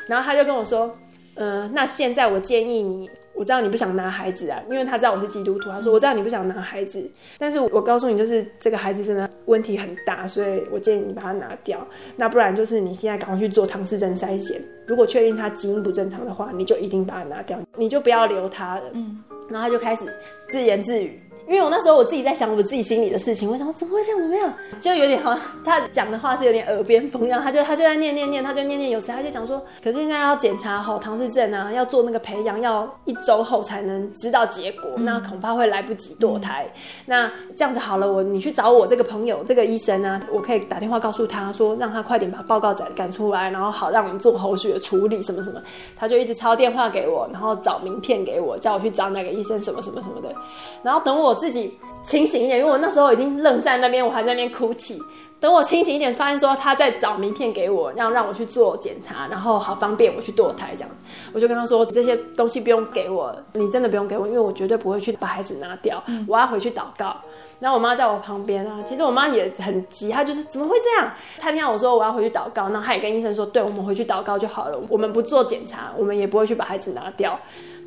[0.09, 0.91] 然后他就跟我说，
[1.37, 3.09] 嗯、呃，那现在我建议你。
[3.39, 5.71] 我知道你不想拿孩子啊，因为他知道我是基督徒。
[5.71, 11.87] 他说：“我知道你不想拿孩子，但是我告诉你，就是这个孩子真的问题很大，所以我建议你把它拿掉。
[12.17, 20.05] 那不然就是你现在赶快去做唐氏症筛检，如果确定他基因不正常的话，你就一定把它拿掉，你就不要留他了。”嗯，然后他就开始
[20.49, 21.21] 自言自语。
[21.49, 24.21] 因为我那时候我自己在想我自己心里的事情，我想说怎么会这样？
[24.21, 24.53] 怎么样？
[24.79, 36.67] 就有点好像他讲的话是有点耳边风一样，他就他就在念念念，他就念念有词，他就讲说，可是现在要检查好唐氏症啊，要做那个培养，要一周后才能知道结果，嗯、那恐怕会来不及堕胎。
[36.75, 45.59] 嗯、那这样子好了，我你去找我这个朋友这个医生啊，我可以打电话告诉他说，让他快点把报告赶赶出来，然后好让我们做后续的处理什么什么。
[45.97, 50.35] 他就一直抄电话给我，然后找名片给我，叫我去找那个医生什么什么什么的，
[50.83, 51.79] 然后等我自己。
[52.05, 54.99] 清醒一点，因为我那时候已经愣在那边，我还在那边哭泣。
[55.41, 60.91] 等我清醒一点，发现说他在找名片给我，要让我去做检查，然后好方便我去堕胎这样。
[61.35, 67.15] 我就跟他说，这些东西不用给我，你真的不用给我，因为我绝对不会去把孩子拿掉，我要回去祷告。
[67.61, 71.13] 然后我妈在我旁边啊，其实我妈也很急，她就是怎么会这样？
[71.39, 77.39] 她听到我说我要回去祷告，然后她也跟医生说，对，我们回去祷告就好了，我们不做检查，我们也不会去把孩子拿掉。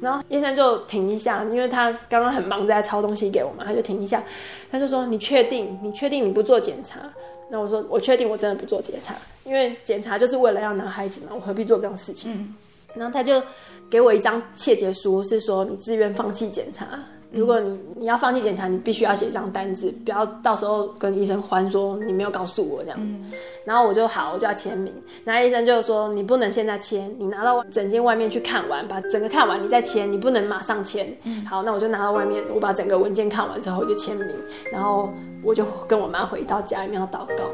[0.01, 4.23] 然后医生就停一下，因为他刚刚很忙在抄东西给我嘛，他就停一下，
[4.71, 5.79] 他就说：“你确定？
[5.81, 6.99] 你确定你不做检查？”
[7.49, 12.55] 那我说：“我确定，我真的不做检查，因为检查就是为了要拿孩子嘛，我何必做这种事情？”，
[12.95, 13.41] 然后他就
[13.89, 16.99] 给我一张切结书，是说你自愿放弃检查。
[17.31, 22.97] 如果你你要放弃检查，你必须要写一张单子，不要到时候跟医生还说你没有告诉我这样。
[23.01, 23.31] 嗯、
[23.65, 24.93] 然后我就好，我就要签名。
[25.23, 31.07] 然后医生就说你不能现在签，你拿到整间外面去看完，把整个看完你再签，你不能马上签。
[31.23, 34.27] 嗯、好，那我就拿到外面，我把整个文件看完之后我就签名，
[34.71, 35.09] 然后
[35.41, 37.45] 我就跟我妈回到家里面要祷告。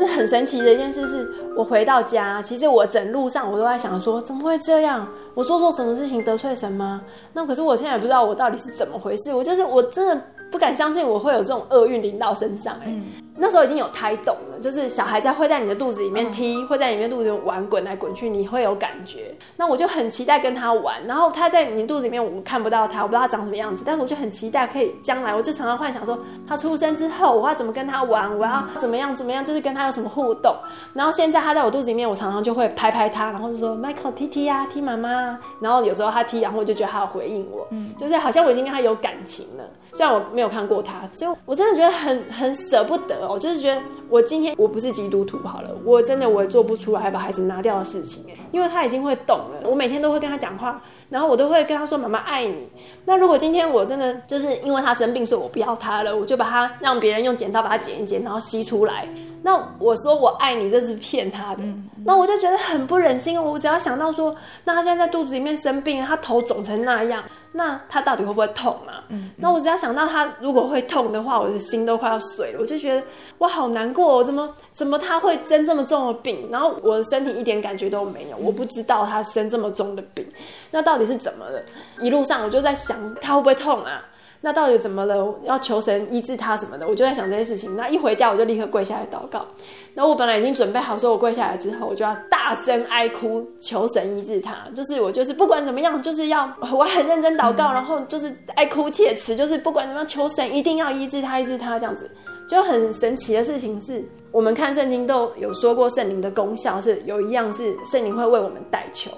[0.00, 5.06] 是很神奇的一件事，是我回到家，其实我整路上我都在想说，怎么会这样？
[5.34, 7.00] 我做错什么事情得罪什么？
[7.34, 9.34] 那可是我现在也不知道我到底是怎么回事。
[9.34, 10.18] 我就是我真的
[10.50, 13.04] 不敢相信我会有这种厄运临到身上，欸，哎、嗯。
[13.40, 19.34] 那时候已经有胎动了，就是小孩在会在你的肚子里面踢，嗯、会在里面肚子里面玩，滚来滚去，你会有感觉。
[19.56, 30.54] 那我就很期待跟他玩，然后他在你肚子里面，我看不到他，我不知道他长什么样子，但是我就很期待可以将来，我就常常幻想说，他出生之后我要怎么跟他玩，我要怎么样怎么样，就是跟他有什么互动。
[30.92, 35.38] 然后现在他在我肚子里面，我常常就会拍拍他，然后就说 Michael 踢踢啊，踢妈妈。
[35.60, 39.64] 然后有时候他踢，然后我就觉得他有回应我，嗯，就是好像我已经跟他有感情了。
[39.92, 43.80] 虽然我没有看过他，所以我真的觉得很很舍不得哦，就是觉得。
[44.08, 49.60] 我今天我不是基督徒好了，我真的我也做不出来把孩子拿掉的事情，因为他已经会懂了。
[49.70, 52.66] 我每天都会跟他讲话，然后我都会跟他说：“妈妈爱你。”
[53.06, 59.08] 那如果今天我真的就是因为他生病，所以我不要他了，我就把他让别人用剪刀把他剪一剪，然后吸出来。
[59.42, 61.62] 那我说我爱你，这是骗他的。
[62.04, 63.40] 那我就觉得很不忍心。
[63.40, 67.22] 我只要想到说，那他现在在肚子里面生病，他头肿成那样。
[67.52, 69.02] 那他到底会不会痛啊？
[69.36, 72.60] 那我只要想到他如果会痛的话，我的心都快要碎了。
[72.60, 73.02] 我就觉得
[73.38, 76.48] 哇，好难过哦，怎么怎么他会生这么重的病？
[76.50, 80.24] 然后我的身体一点感觉都没有，我不知道他生这么重的病，
[80.70, 81.60] 那到底是怎么了？
[82.00, 84.00] 一路上我就在想他会不会痛啊？
[84.42, 85.38] 那到底怎么了？
[85.42, 86.88] 要求神医治他什么的？
[86.88, 87.76] 我就在想这件事情。
[87.76, 89.46] 那一回家我就立刻跪下来祷告。
[89.92, 94.56] 那我本来已经准备好说，我跪下来之后，我就要大声哀哭，求神医治他。
[94.74, 102.10] 就是我就是不管怎么样，就是要我很认真祷告，然后就是哀哭切齿，就是不管怎么样，求神一定要医治他，医治他这样子。
[102.50, 109.08] 就很神奇的事情是，我们看圣经都有说过圣灵的功效是有一样是圣灵会为我们代求。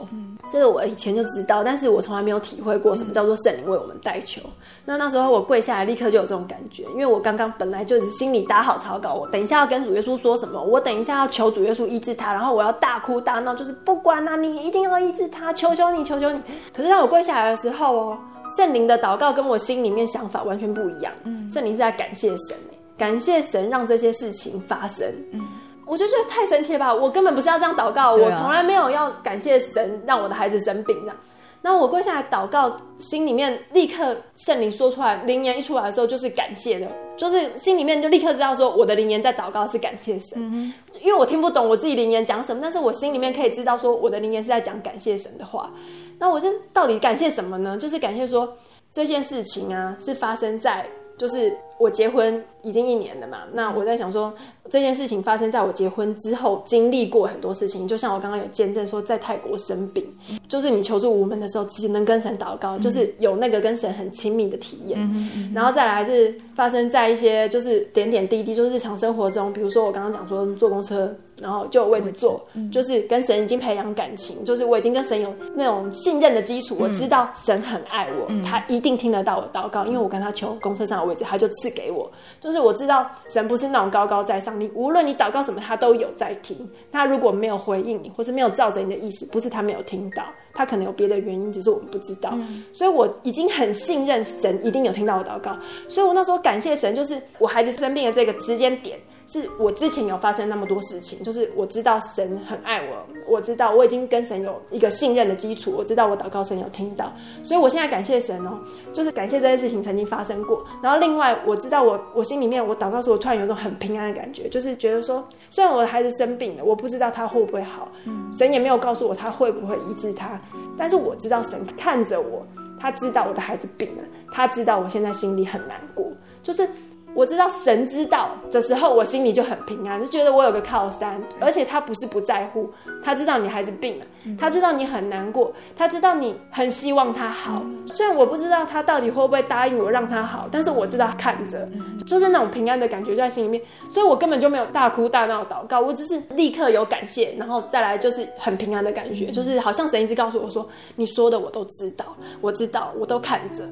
[0.52, 4.42] 这个我以前就知道，但是我从来没有体会过什么叫做圣灵为我们代求。
[4.84, 16.38] 那那时候我跪下来，立刻就有这种感觉，因为我刚刚本来就是心里打好草稿，我等一下要跟主耶稣说什么，我等一下要求主耶稣医治他，然后我要大哭大闹，就是不管啊，你一定要医治他，求求你，求求你。
[16.70, 18.18] 可是当我跪下来的时候哦，
[18.58, 21.10] 圣灵的祷告跟我心里面想法完全不一样。
[21.24, 22.56] 嗯，圣灵是在感谢神，
[23.02, 25.04] 感谢神让这些事情发生。
[25.32, 25.40] 嗯。
[25.84, 26.94] 我就觉得太神奇了吧！
[26.94, 31.16] 我根本不是要这样祷告，啊、我从来没有要感谢神让我的孩子生病这样。
[31.60, 45.70] 那我跪下来祷告，心里面立刻圣灵说出来，灵言一出来的时候就是感谢的，就是心里面就立刻知道说我的灵言在祷告是感谢神，嗯、因为我听不懂我自己灵言讲什么，但是我心里面可以知道说我的灵言是在讲感谢神的话。
[46.18, 47.76] 那我就到底感谢什么呢？
[47.76, 48.56] 就是感谢说
[48.92, 50.86] 这件事情啊是发生在
[51.18, 54.32] 就是我结婚已经一年了嘛，那我在想说。
[54.70, 57.86] 这件事情发生在我结婚之后，经历过很多事情。
[57.86, 60.06] 就像我刚刚有见证说，在泰国生病，
[60.48, 65.52] 就是你求助无门的时候，只能跟神祷告，就是有那个跟神很亲密的体验。
[65.52, 82.10] 然后再来是发生在一些就是点点滴滴，就是日常生活中，比如说我刚刚讲说坐公车，然后就有位置坐，就是跟神已经培养感情，就是我已经跟神有那种信任的基础，我知道神很爱我，他一定听得到我祷告，因为我跟他求公车上的位置，他就赐给我。
[82.40, 84.58] 就是我知道神不是那种高高在上。
[84.60, 86.56] 你无论你祷告什么，他都有在听。
[86.90, 90.22] 他如果没有回应你，或是没有照着你的意思，不是他没有听到，
[90.54, 92.30] 他可能有别的原因，只是我们不知道。
[92.34, 95.56] 嗯、所以我已经很信任神，一定有听到我祷告。
[95.88, 98.98] 所以我那时候感谢神，就是我孩子生病的这个时间点。
[99.26, 107.12] 是我之前有发生那么多事情，就是我知道神很爱我，我知道我已经跟神有一个信任的基础，我知道我祷告神有听到，
[107.44, 108.58] 所以我现在感谢神哦，
[108.92, 110.64] 就是感谢这些事情曾经发生过。
[110.82, 117.90] 然后另外我知道我我心里面我祷告时，我突然有一种很平安的感觉，就是觉得说，虽然我的孩子生病了，我不知道他会不会好，
[118.36, 120.40] 神也没有告诉我他会不会医治他，
[120.76, 122.46] 但是我知道神看着我，
[122.78, 124.02] 他知道我的孩子病了，
[124.32, 126.10] 他知道我现在心里很难过，
[126.42, 126.68] 就是。
[127.14, 132.70] 我知道神知道的时候，我心里就很平安，就觉得我有个靠山，而且他不是不在乎，
[133.02, 134.06] 他知道你孩子病了，
[134.38, 137.62] 他知道你很难过，他知道你很希望他好。
[137.92, 141.68] 虽然我不知道他到底会不会答应我让他好，但是我知道他看着，
[142.06, 153.64] 就是那种平安的感觉就在心里面，所以我根本就没有大哭大闹祷告，我只是立刻有感谢，然后再来就是很平安的感觉，就是好像神一直告诉我说，你说的我都知道，我知道，我都看着。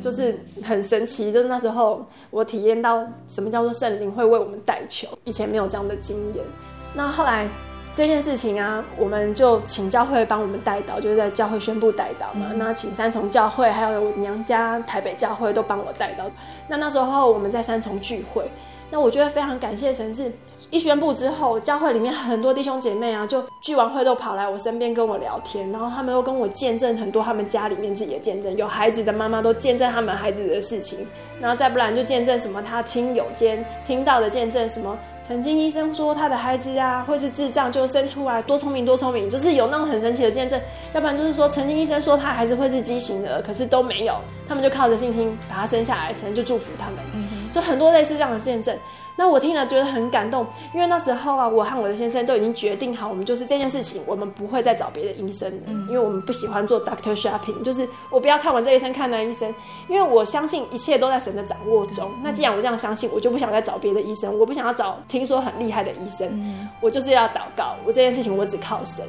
[0.00, 6.44] 就是很神奇，就是那时候我体验到什么叫做圣灵会为我们带球，以前没有这样的经验。
[6.94, 7.48] 那后来
[7.94, 12.52] 这件事情啊，我们就请教会帮我们代祷，就是在教会宣布代祷嘛。
[12.56, 16.24] 那请三重教会还有我娘家台北教会都帮我带到。
[16.68, 18.50] 那那时候我们在三重聚会，
[18.90, 20.32] 那我觉得非常感谢神是。
[20.70, 31.06] 一宣布之后，教会里面很多弟兄姐妹啊，就聚完会都跑来我身边跟我聊天，然后他们又跟我见证很多他们家里面自己的见证，有孩子的妈妈都见证他们孩子的事情，
[31.40, 34.94] 然后再不然就见证什么他亲友间听到的见证，什么
[35.26, 40.60] 曾经医生说他的孩子啊会是智障就生出来多聪明多聪明，就是有那种很神奇的见证，
[40.92, 44.16] 要不然就是说曾经医生说他孩子会是畸形的，可是都没有，
[44.46, 46.98] 他们就靠着信心把他生下来，神就祝福他们，
[47.50, 48.76] 就很多类似这样的见证。
[49.18, 59.52] 那我听了觉得很感动，因为那时候啊，我和我的先生都已经决定好，我们就是这件事情，我们不会再找别的医生了，因为我们不喜欢做 doctor shopping，就是我不要看完这医生看那医生，
[59.88, 62.08] 因为我相信一切都在神的掌握中。
[62.22, 69.04] 那既然我这样相信，我就不想再找别的医生，我不想要找听说很厉害的医生，我就是要祷告，我这件事情我只靠神。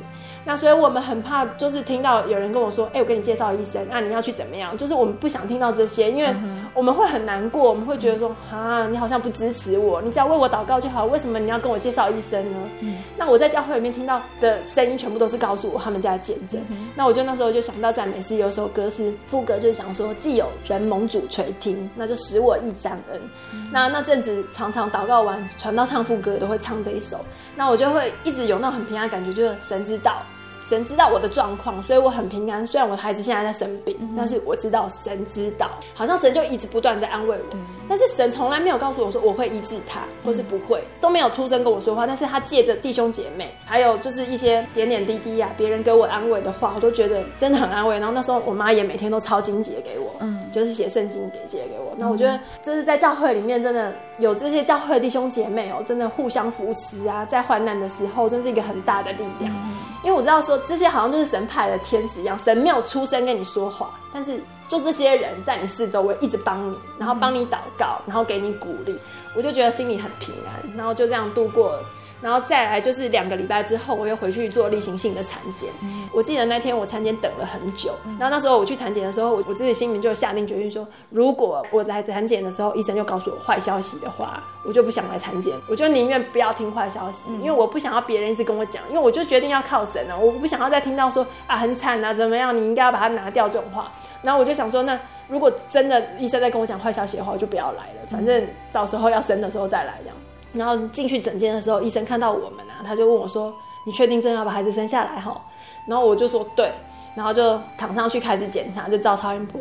[0.46, 4.76] 那所以我们很怕，就是听到有人跟我说，哎、欸，我给你介绍医生，那你要去怎么样？
[4.78, 6.34] 就是我们不想听到这些，因为
[6.74, 10.02] 我们会很难过，我们会觉得说，啊，你好像不支持我。
[10.02, 12.58] 你只要为我祷告就好，为什么你要跟我介绍医生呢？
[12.80, 16.60] 嗯、那我在教会里面听到的声音，全部都是告诉我他们家的见证。
[16.70, 23.22] 嗯、那我就那时候就想到赞美诗有首歌是副歌，就是想说，既有人蒙主垂听，那就使我一沾恩。
[23.54, 27.24] 嗯、那那阵子常常祷告完传到唱副歌都会唱这一首，
[27.56, 30.24] 那我就会一直有那种很平安的感觉，就是神知道。
[30.62, 32.66] 神知道我的状况，所以我很平安。
[32.66, 37.54] 虽然我的孩子现在在生病，嗯、但是我知道神知道，好像神就一直不断在安慰我。
[37.54, 42.06] 嗯、但是神从来没有告诉我说我会医治他，或是不会，嗯、都没有出声跟我说话。
[42.08, 47.98] 但是他借着弟兄姐妹，还有就是一些点点滴滴啊，别人给我安慰的话，我都觉得真的很安慰。
[47.98, 51.94] 然后那时候我妈也每天都抄经节给我，嗯，就是写圣经给借给我。
[51.98, 59.54] 那我觉得就是在教会里面，真的有这些教会的弟兄姐妹哦，真的互相扶持啊，在患难的时候，真是一个很大的力量。
[59.54, 64.40] 嗯因为我知道说这些好像就是神派的天使一样，神没有出声跟你说话，但是
[64.70, 68.98] 就这些人在你四周围一直帮你，然后帮你祷告，然后给你鼓励，
[69.36, 71.84] 我就觉得心里很平安，然后就这样度过了。
[72.22, 75.70] 然后再来就是两个礼拜之后，我又回去做例行性的产检。
[75.82, 77.92] 嗯、我记得那天我产检等了很久。
[78.06, 85.56] 嗯、然后那时候我去产检的时候，我我自己心里就下定决心说，如果我在产检的时候，医生又告诉我坏消息的话，我就不想来产检。
[85.70, 90.18] 我就宁愿不要听坏消息，嗯、因为我不想要别人一直跟我讲，因为我就决定要靠神了。
[90.18, 93.92] 我不想要再听到说啊很惨啊怎么样，你应该要把它拿掉这种话。
[94.22, 98.08] 然后我就想说，那如果真的医生在跟我讲坏消息的话，我就不要来了。
[98.08, 100.16] 反正到时候要生的时候再来这样。
[100.54, 103.54] 然后进去诊间的时候，医生看到我们啊，他就问我说
[103.86, 105.40] ：“你确定真的要把孩子生下来？”哈，
[105.86, 106.72] 然后我就说：“对。”
[107.16, 109.60] 然后就躺上去开始检查，就照超音波。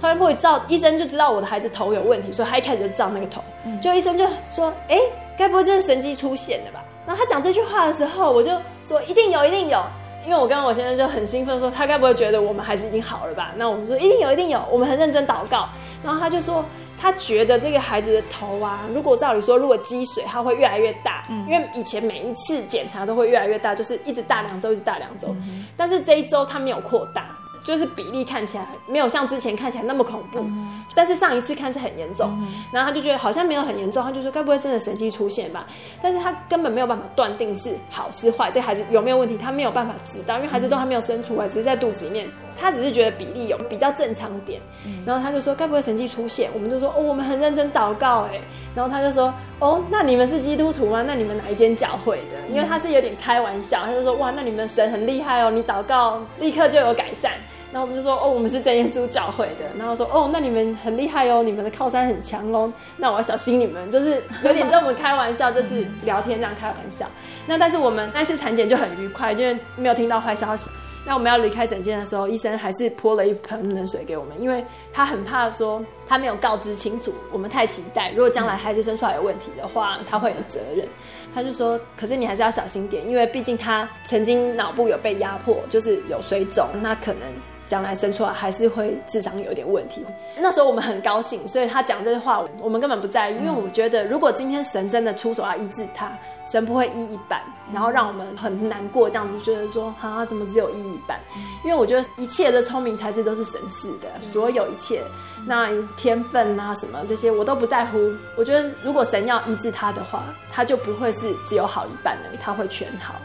[0.00, 3.40] 超音波一照，医生就知道我的孩子头有问题，所以他一开始就照那个头。
[3.80, 4.98] 就医生就说：“哎，
[5.36, 8.50] 该不会真的神迹出现了吧？”然后他讲这句话的时候，我就
[8.82, 9.78] 说：“一定有，一定有。”
[10.26, 13.52] 因为我跟我先生就很兴奋，说他该不会觉得我们孩子已经好了吧？
[13.56, 15.68] 那我们说一定有，一定有，我们很认真祷告。
[16.02, 16.64] 然后他就说，
[16.98, 21.24] 他觉得这个孩子的头啊，如果照理说，如果积水，它会越来越大。
[21.28, 25.28] 嗯，因为以前每一次检查都会越来越大，就是一直大两周，一直大两周。
[25.46, 27.26] 嗯，但是这一周它没有扩大。
[27.64, 35.66] 就是比例看起来没有像之前看起来那么恐怖，嗯、但是上一次看是很严重，嗯、然后他就觉得好像没有很严重，他就说该不会真的神经出现吧？
[36.00, 42.28] 但是他根本没有办法断定是好是坏，这孩子有没有问题，他没有办法知道，因为孩子都还没有生出来，只是在肚子里面，
[42.58, 44.60] 他只是觉得比例有比较正常点，
[45.04, 46.50] 然后他就说该不会神迹出现？
[46.54, 48.40] 我们就说哦，我们很认真祷告哎，
[48.74, 51.04] 然后他就说哦，那你们是基督徒吗？
[51.06, 52.48] 那你们哪一间教会的？
[52.48, 57.32] 因为他是有点开玩笑，他就说哇，那你们神很厉害哦，你祷告立刻就有改善。
[57.76, 59.66] 然后我们就说哦，我们是真耶稣教会的。
[59.76, 62.72] 然后说哦，那你们很厉害哦，你们的靠山很强哦。
[62.96, 67.06] 那我要小心你们，就是有点跟我们开玩笑，就是聊天这样开玩笑。
[67.46, 70.70] 那但是我们那次产检就很愉快，就是没有听到坏消息。
[71.04, 80.88] 那我们要离开诊间的时候，医生还是泼了一盆冷水给我们，因为他很怕说他没有告知清楚，我们太期待，如果将来孩子生出来有问题的话，他会有责任。
[81.34, 87.20] 他就说，可是你还是要小心点，因为毕竟他曾经脑部有被压迫，就是有水肿，那可能。
[87.66, 90.04] 将来生出来还是会智商有点问题。
[90.38, 96.10] 那时候我们很高兴，所以他讲这些话，我们根本不在意，因为我们觉得如果今天神真的出手要医治他，
[96.50, 97.40] 神不会医一半，
[97.72, 101.18] 然后让我们很难过，这样子觉得说啊，怎么只有医一半？
[101.64, 105.02] 因为我觉得一切的聪明才智都是神赐的，所有一切，
[105.46, 107.98] 那天分啊什么这些我都不在乎。
[108.36, 113.16] 我觉得如果神要医治他的话，他就不会是只有好一半而已，他会全好。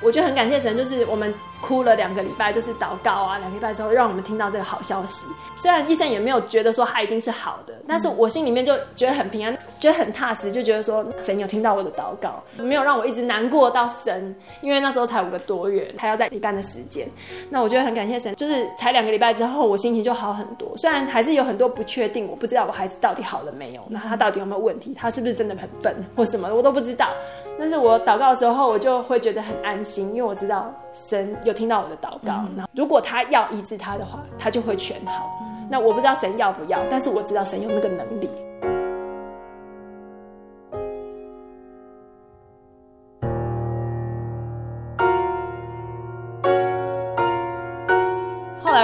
[0.00, 1.32] 我觉得很感谢神，就是我们
[1.62, 5.24] 哭了两个礼拜，就是祷告啊，两个礼拜之后让我们听到这个好消息。
[5.60, 14.34] 虽然医生也没有觉得说他一定是好的，但是我心里面就觉得很平安，觉得很踏实，就觉得说神有听到我的祷告，没有让我一直难过到神。
[14.60, 17.08] 因为那时候才五个多月，还要在一半的时间。
[17.48, 20.76] 那我觉得很感谢神，就是才两个礼拜之后，我心情就好很多。
[20.76, 27.08] 虽然还是有很多不确定，我不知道我孩子到底好了没有，那他到底有没有问题，他是不是真的很笨或什么，我都不知道。
[27.58, 32.44] 但是我祷告的时候，我就会觉得很安心，因为我知道神有听到我的祷告。
[32.56, 35.30] 然后如果他要医治他的话，他就会全好。
[35.70, 38.28] 那我不知道神要不要，但是我知道神有那个能力。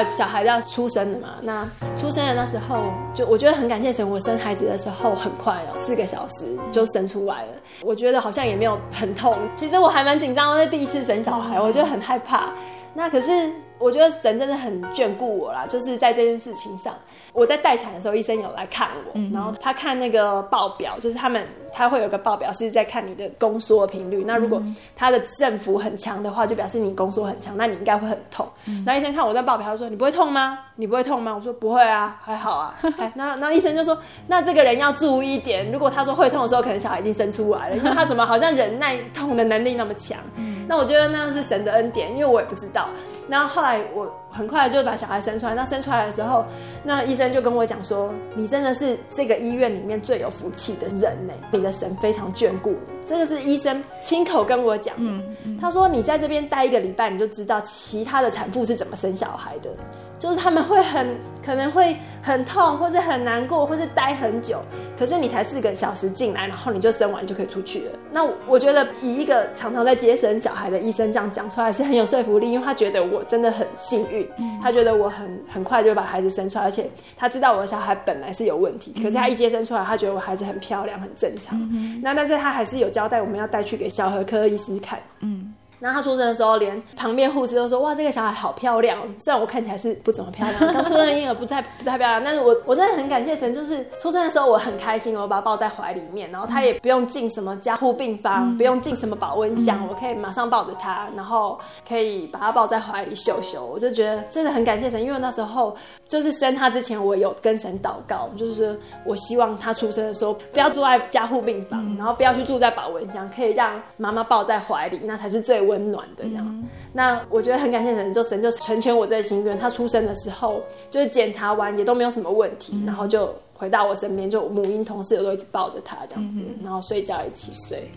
[0.08, 1.28] 小孩要出生了嘛？
[1.42, 2.84] 那出生的那时候，
[3.14, 4.08] 就我觉得很感谢神。
[4.08, 7.52] 我生孩子的时候很快哦，四个小时就生出来了。
[7.82, 9.38] 我觉得好像也没有很痛。
[9.54, 12.50] 其实我还蛮紧张的，是第一次生小孩，我觉得很害怕。
[12.94, 16.94] 那可是我觉得神真的很眷顾我啦，就是在这件事情上。
[17.32, 24.24] 我在待产的时候，医生有来看我，嗯、然后他看那个报表，就是他们他会有个报表是在看你的宫缩频率。
[24.26, 24.60] 那如果
[24.96, 28.48] 他的振幅很强的话，就表示你宫缩很强，那你应该会很痛。
[28.84, 30.58] 那、嗯、医生看我在报表，他说：“你不会痛吗？
[30.74, 32.74] 你不会痛吗？”我说：“不会啊，还好啊。
[32.98, 42.88] 哎”那 那医生就说：“那这个人要注意一点，如果他说会痛的时候，可能小孩已经生出来了，因为他怎么好像忍耐痛的能力那么强？”嗯、那我觉得那是神的恩典，因为我也不知道。
[43.28, 44.12] 然后后来我。
[44.30, 45.54] 很快就把小孩生出来。
[45.54, 46.44] 那生出来的时候，
[46.84, 55.02] 那医生就跟我讲说：“你真的是这个医院里面最有福气的人呢，你的神非常眷顾你。”这个是医生亲口跟我讲的。
[55.02, 59.70] 嗯嗯、他说：“你在这边待一个礼拜，你就知道其他的产妇是怎么生小孩的。”
[60.18, 64.60] 就是他们会很可能会很痛，或者很难过，或是待很久。
[64.98, 67.92] 可是你才四个小时进来，然后你就生完就可以出去了。
[68.10, 74.28] 那我觉得以一个常常在接生小孩的医生这样讲出来是很有说服力，因为他觉得我真的很幸运，
[74.60, 81.58] 他觉得我很很快就把孩子生出来，而且他知道我的小孩本来是有问题，可是他一接生出来，他觉得我孩子很漂亮，很正常。
[82.02, 84.98] 那但是他还是有交代我们要带去给小儿科医师看。
[85.20, 85.47] 嗯。
[85.80, 101.56] 然后他出生的时候，连旁边护士都说：“哇，这个小孩好漂亮。”虽然我看起来是不怎么漂亮， 刚出生的婴儿不太不太漂亮，但是我我真的很感谢神，就是出生的时候我很开心，我把他抱在怀里面，然后他也不用进什么加护病房，不用进什么保温箱，我可以马上抱着他，然后
[101.88, 103.64] 可以把他抱在怀里秀秀。
[103.64, 105.76] 我就觉得真的很感谢神，因为那时候
[106.08, 115.67] 就是生他之前，我有跟神祷告，就是我希望他出生的时候不要住在加护病房，然后不要去住在保温箱，可以让妈妈抱在怀里，那才是最。
[115.68, 119.58] 温暖的这样，嗯、那我觉得很感谢神，就神就成全我这个心愿。
[119.58, 127.90] 他出生的时候，就是检查完也都没有什么问题，嗯、然后就回到我身边，就母婴同事都一直抱着他这样子，嗯、然后睡觉一起睡。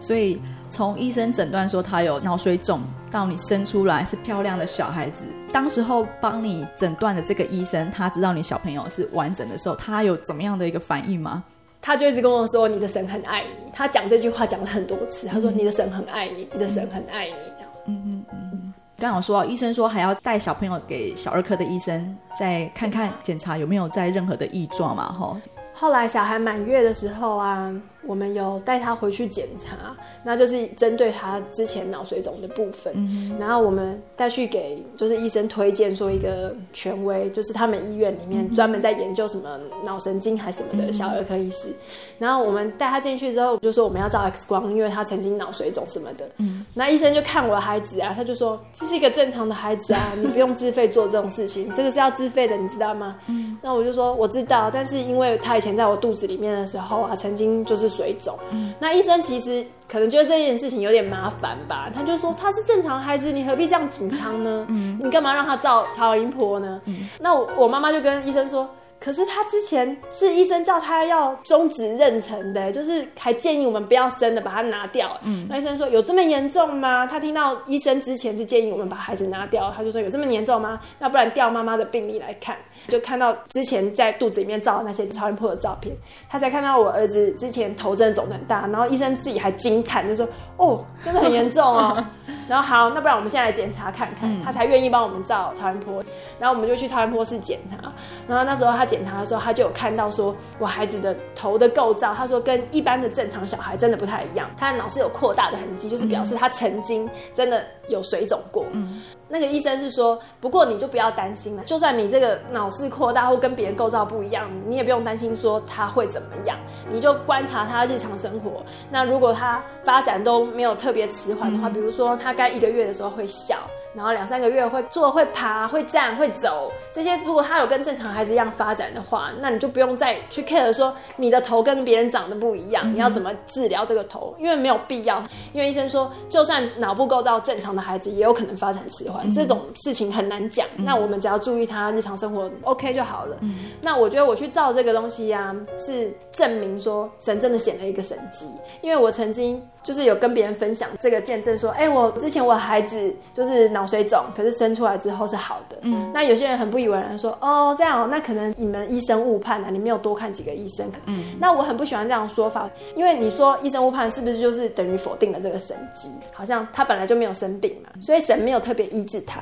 [0.00, 0.40] 所以
[0.70, 11.44] 从医生诊断说他有脑水肿，到你生出来是漂亮的小孩子，当时候帮你诊断的这个医生，他知道你小朋友是完整的时候，他有怎么样的一个反应吗？
[11.82, 15.26] 他就一直跟我说：“你的神很爱你。”他讲这句话讲了很多次。
[15.26, 17.70] 他说：“你的神很爱你，你的神很爱你。”这样。
[17.86, 18.74] 嗯嗯嗯。
[18.98, 25.10] 刚好说，医生说还要带小朋友给小儿科的医生再看看检查有没有在任何的异状嘛？
[25.12, 25.40] 哈。
[25.72, 27.74] 后来小孩满月的时候啊。
[28.06, 29.94] 我们有带他回去检查，
[30.24, 32.92] 那就是针对他之前脑水肿的部分。
[32.96, 41.68] 嗯、然后我们带去给就是医生推荐说一个权威，就是他们医院里面专门在研究什么脑神经还是什么的小儿科医师。
[41.68, 41.74] 嗯、
[42.18, 46.26] 然后我们带他进去之后，就说我们要照 X 光，因为他曾经脑水肿什么的。
[46.38, 53.16] 嗯，那医生就看我的孩子啊，他就说这是一个正常的孩子啊， 你不用自费做这种事情，这个是要自费的，你知道吗？
[53.26, 57.89] 嗯，那我就说我知道，但是因为他以前在我肚子里面的时候啊，曾经就是。
[57.90, 58.38] 水肿，
[58.78, 64.64] 那医生其实可能觉得这件事情有点麻烦吧，他就说他是正常孩子，你何必这样紧张呢？
[64.68, 66.80] 嗯你干嘛让他照超音波呢？
[67.18, 68.68] 那我我妈妈就跟医生说，
[69.00, 75.18] 可是他之前是医生叫他要终止妊娠的，就是还建议我们不要生的，把它拿掉。
[75.24, 77.06] 嗯那医生说有这么严重吗？
[77.06, 80.80] 他听到医生之前是建议我们把孩子拿掉，他就说有这么严重吗？
[80.98, 82.56] 那不然调妈妈的病例来看。
[82.88, 85.96] 就看到之前在肚子里面照的那些超音波的照片，
[86.28, 90.26] 他才看到我儿子之前头真的肿得很大，然后医生自己还惊叹，就说
[90.56, 92.04] ：“哦，真的很严重哦。
[92.48, 96.02] ”然后好，那不然我们现在来检查看看，他才愿意帮我们照超音波。
[96.38, 97.92] 然后我们就去超音波室检查，
[98.26, 108.64] 然后那时候他检查的时候，他就有看到说我孩子的头的构造，他说跟一般的正常小孩真的不太一样，他的脑是有扩大的痕迹，就是表示他曾经真的有水肿过。
[108.72, 109.02] 嗯。
[109.28, 116.58] 那个医生是说，不过你就不要担心了，就算你这个脑室扩大或跟别人构造不一样，你也不用担心说他会怎么样，
[116.90, 118.64] 你就观察他日常生活。
[118.90, 123.58] 那如果他发展都没有特别迟缓的话，比如说他该一个月的时候会笑。
[123.94, 134.34] 然后两三个月会坐、会爬、会站、会走，这些如果他有跟正常孩子一样发展的话，那你就不用再去 care 说你的头跟别人长得不一样，你要怎么治疗这个头？
[134.38, 135.22] 因为没有必要，
[135.52, 140.66] 因为医生说，就算脑部构造正常的孩子也有可能发展迟缓，这种事情很难讲。
[140.76, 143.36] 那我们只要注意他日常生活 OK 就好了。
[143.80, 148.46] 那我觉得我去照这个东西呀、啊，是证明说神真的显了一个神迹，
[148.82, 149.60] 因为我曾经。
[149.82, 155.78] 就是有跟别人分享这个见证，说，哎、欸，我之前我孩子就是脑水肿，可是生出来之后是好的。
[155.82, 160.90] 嗯，那有些人很不以为然，说，哦，这样，哦那可能你们医生误判了，你没有多看几个医生。
[161.06, 166.10] 嗯，那我很不喜欢这样说法，因为你说医生误判，是不是就是等于否定了这个神迹？
[166.32, 169.40] 好像他本来就没有生病嘛，所以神没有特别医治他。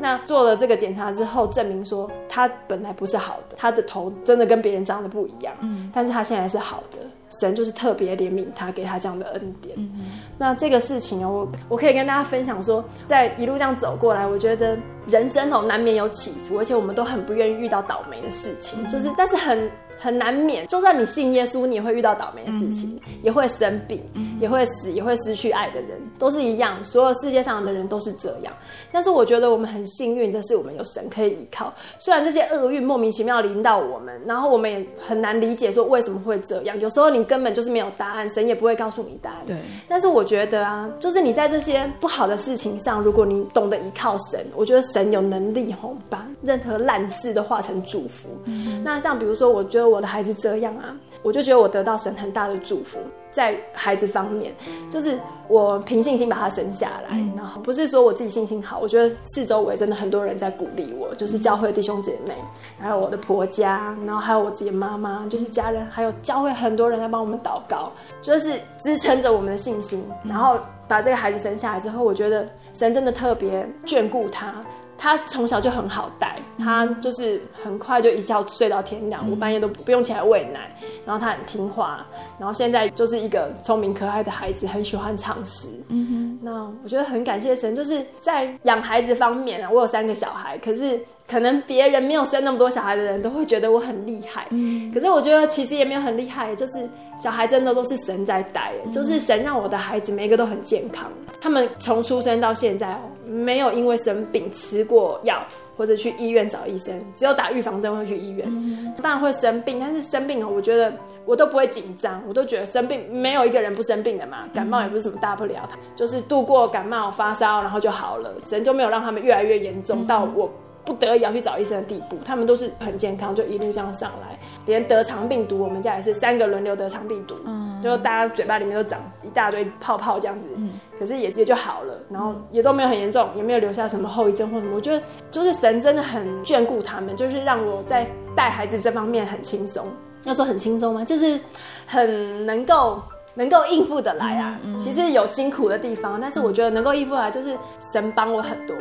[0.00, 5.54] 那做了这个检查之后，证明说他本来不是好的，他的头真的跟别人长得不一样。
[5.60, 6.98] 嗯，但是他现在是好的。
[7.40, 9.74] 神就是特别怜悯他，给他这样的恩典。
[9.78, 9.90] 嗯、
[10.38, 19.70] 那这个事情哦，我我可以跟大家分享说，在一路这样走过来，我觉得人生哦难免有起伏，而且我们都很不愿意遇到倒霉的事情，嗯、就是但是很。
[20.02, 26.84] 很难免，就算你信耶稣，你也会遇到倒霉的事情，嗯、也会生病，嗯、也会死，也会失去爱的人，都是一样。
[26.84, 28.52] 所有世界上的人都是这样。
[28.90, 31.72] 但是我觉得我们很幸运的是，我们有神可以依靠。
[32.00, 36.76] 虽然这些厄运莫名其妙临到我们，然后我们也很难理解说为什么会这样。
[36.80, 39.38] 有时候你根本就是没有答案，神也不会告诉你答案。
[39.46, 39.56] 对。
[39.88, 48.28] 但是我觉得啊，就是你在这些不好的事情上，如果你懂得依靠神，我觉得神有能力吼把任何烂事都化成祝福。
[48.46, 49.91] 嗯、那像比如说，我觉得。
[49.92, 52.98] 我的孩子这样啊，我就觉得我得到神很大的祝福，
[53.30, 54.52] 在孩子方面，
[54.90, 55.18] 就是
[55.48, 62.34] 我凭信心把他生下来，然后不是说我自己信心好，我觉得四周围真的很多人在鼓励我，就是教会弟兄姐妹，
[62.78, 74.54] 还有我的婆家，然后还有我自己的妈妈，就是家人，还有教会很多人在帮我们祷告，就是支撑着我们的信心，然后把这个孩子生下来之后，我觉得神真的特别眷顾他。
[75.02, 80.70] 他从小就很好带，他就是很快就一觉睡到天亮，我半夜都不用起来喂奶，
[81.04, 82.06] 然后他很听话，
[82.38, 85.66] 然后现在就是一个聪明可爱的孩子，很喜欢唱诗。
[85.88, 96.88] 嗯哼，那我觉得很感谢神，就是在养孩子方面啊，我有三个小孩，可是可能别人没有生那么多小孩的人都会觉得我很厉害，嗯，可是我觉得其实也没有很厉害，就是
[97.18, 101.10] 小孩真的都是神在带，就是神让我的孩子每一个都很健康，
[101.42, 103.00] 他们从出生到现在哦。
[103.24, 105.42] 没有因为生病吃过药
[105.74, 108.46] 或者去医院找医生，只有打预防针会去医院。
[108.46, 110.92] 嗯、当然会生病，但是生病哦，我觉得
[111.24, 120.52] 我都不会紧张，我都觉得生病没有一个人不生病的嘛，感冒也不是什么大不了，他就是度过感冒发烧然后就好了，神就没有让他们越来越严重到我
[120.84, 124.38] 不得已要去找医生的地步，他们都是很健康，就一路这样上来。
[124.66, 134.76] 连得肠病毒，我们家也是三个轮流得肠病毒，嗯，就大家嘴巴里面都长一大堆泡泡这样子，嗯，可是也也就好了，然后也都没有很严重，也没有留下什么后遗症或什么。
[134.76, 138.06] 我觉得就是神真的很眷顾他们，就是让我在
[138.36, 139.86] 带孩子这方面很轻松。
[140.24, 141.04] 要说很轻松吗？
[141.04, 141.38] 就是
[141.84, 143.02] 很能够
[143.34, 144.56] 能够应付的来啊。
[144.62, 148.76] 嗯嗯、其实有辛苦的地方，但是我觉得能够应付得来，就是神帮我很多。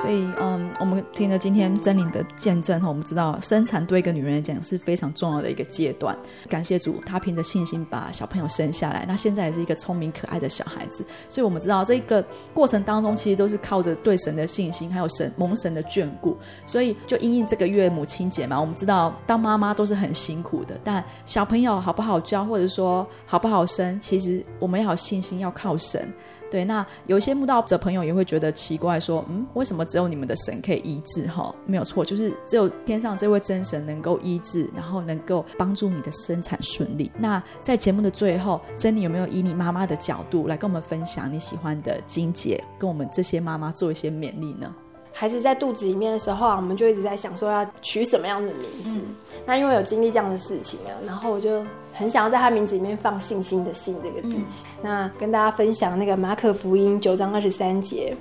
[0.00, 6.16] 所以，嗯，我们听了今天真灵的见证哈，我们知道生产对一个女人来讲是非常重要的一个阶段。
[6.48, 11.04] 感谢主，她凭着信心把小朋友生下来，那现在也是一个聪明可爱的小孩子。
[11.28, 12.24] 所以我们知道这个
[12.54, 16.36] 过程当中，其实都是靠着对神的信心，还有神蒙神的眷顾。
[16.64, 26.08] 所以，就因应这个月母亲节嘛，我们知道当妈妈都是很辛苦的，但小朋友好不好教，或者说好不好生，其实我们要有信心，要靠神。
[26.50, 31.26] 对，那有一些慕道者朋友也会觉得奇怪，说，嗯，为什么只有你们的神可以医治？
[31.28, 37.10] 哈，没有错，就是只有天上这位真神能够医治，然后能够帮助你的生产顺利。
[37.18, 44.74] 那在节目的最后，珍妮有没有以你妈妈的角度来跟我们分享你喜欢的经节，跟我们这些妈妈做一些勉励呢？
[45.20, 49.00] 孩子在肚子里面的时候啊，我们就一直在想说要取什么样的名字。
[49.00, 54.36] 嗯、那因为有经历这样的事情啊，然后我就很想要在他名字里面放信心的“信”这个字。
[54.36, 54.44] 嗯、
[54.80, 58.16] 那跟大家分享那个马可福音九章二十三节，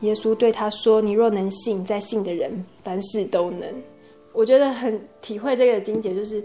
[0.00, 3.66] 耶稣对他说：“你若能信，在信的人凡事都能。”
[4.34, 6.44] 我觉得很体会这个经节，就是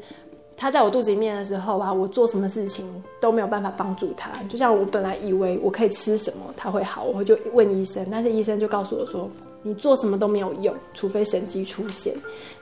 [0.55, 2.87] 他在我肚子里面的时候啊，我做什么事情
[3.19, 4.31] 都没有办法帮助他。
[4.47, 9.29] 就像我本来以为我可以吃什么他会好，我就问医生，但是医生就告诉我说。
[9.61, 12.13] 你做什么都没有用，除非神迹出现。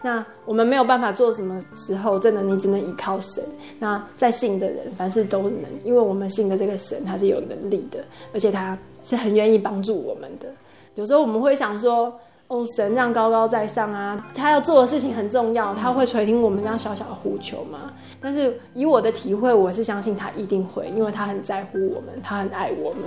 [0.02, 3.44] 那我们没有办法做什么时候，真的你只能依靠神。
[3.80, 10.48] 那在信的人凡事都能，因为我们信的这个神他是有能力的，而且他是很愿意帮助我们的。
[10.96, 12.12] 有时候我们会想说，
[12.48, 17.94] 哦，神这样高高在上啊，他要做的事情很重要，他会垂听我们这样小小的呼求吗？
[18.20, 23.04] 但是以我的体会，我是相信他一定会，因为他很在乎我们，他很爱我们，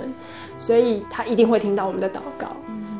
[0.57, 2.47] 所以他一定会听到我们的祷告。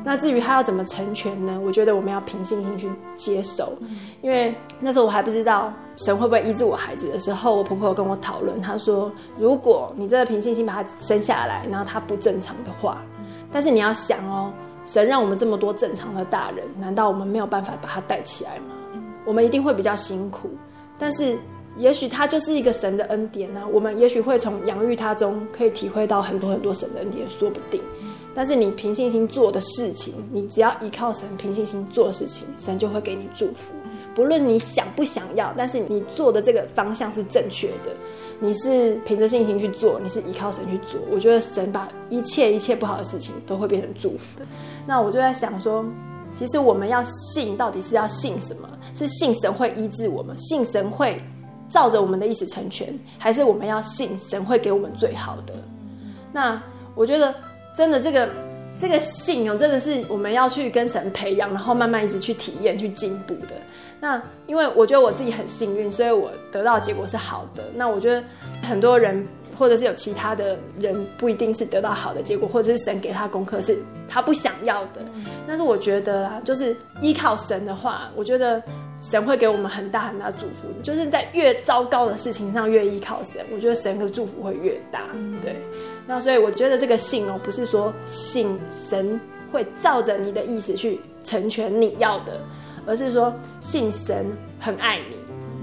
[0.03, 1.59] 那至于他要怎么成全呢？
[1.63, 3.73] 我觉得我们要凭信心去接受，
[4.21, 13.01] 因为那时候我还不知道神会不会医治我孩子的时候，我婆婆有跟我讨论，她说：如果你真的凭信心把他生下来，然后他不正常的话，
[13.51, 14.51] 但是你要想哦，
[14.85, 18.75] 神让我们这么多正常的大人，难道我们没有办法把他带起来吗？
[19.23, 20.49] 我们一定会比较辛苦，
[20.97, 21.37] 但是
[21.77, 23.61] 也许他就是一个神的恩典呢。
[23.71, 27.79] 我们也许会从养育他中可以体会到很多很多神的恩典，说不定。
[28.33, 33.73] 但是你凭信心做的事情，你只要依靠神，凭信心做的事情，神就会给你祝福。
[34.13, 37.95] 不论你想不想要，但是你做的这个方向是正确的，
[38.39, 40.99] 你是凭着信心去做，你是依靠神去做。
[41.09, 44.45] 我觉得神把一切一切不好的事情都会变成祝福的。
[44.85, 45.85] 那我就在想说，
[46.33, 48.67] 其实我们要信，到底是要信什么？
[48.93, 51.21] 是信神会医治我们，信神会
[51.69, 55.53] 照着我们的意思成全，还是我们要信神会给我们最好的？
[56.33, 56.61] 那
[56.95, 57.33] 我觉得。
[57.75, 58.29] 真的，这个
[58.79, 63.55] 这个信哦，真的是我们要去跟神培养，然后慢慢一直去体验、去进步的。
[63.99, 67.63] 那因为我觉得我自己很幸运，所以我得到的结果是好的。
[67.75, 68.23] 那我觉得
[68.63, 73.77] 很多人或者是有其他的人，不一定是得到好的结果，或者是神给他功课是
[74.09, 75.05] 他不想要的。
[75.47, 78.61] 但是我觉得啊，就是依靠神的话，我觉得
[79.01, 80.67] 神会给我们很大很大的祝福。
[80.81, 85.01] 就是在越糟糕的事情上越依靠神，我觉得神的祝福会越大。
[85.43, 85.55] 对。
[86.13, 89.17] 那所以我觉得这个信哦，不是说信神
[89.49, 92.37] 会照着你的意思去成全你要的，
[92.85, 94.25] 而是说信神
[94.59, 95.15] 很爱你，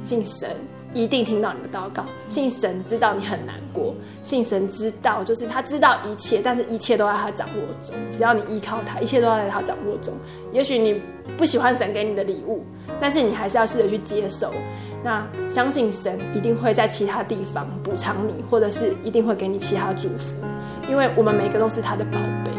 [0.03, 0.49] 信神
[0.95, 10.15] 一定听到你的祷告，信神知道你很难过，信神知道就是他知道一切，但是一切都在他掌握中，只要你依靠他，一切都在他掌握中。
[10.51, 10.99] 也许你
[11.37, 12.65] 不喜欢神给你的礼物，
[12.99, 14.51] 但是你还是要试着去接受。
[15.05, 20.35] 那相信神一定会在其他地方补偿你，或者是一定会给你其他祝福，
[20.89, 22.51] 因为我们每个都是他的宝贝。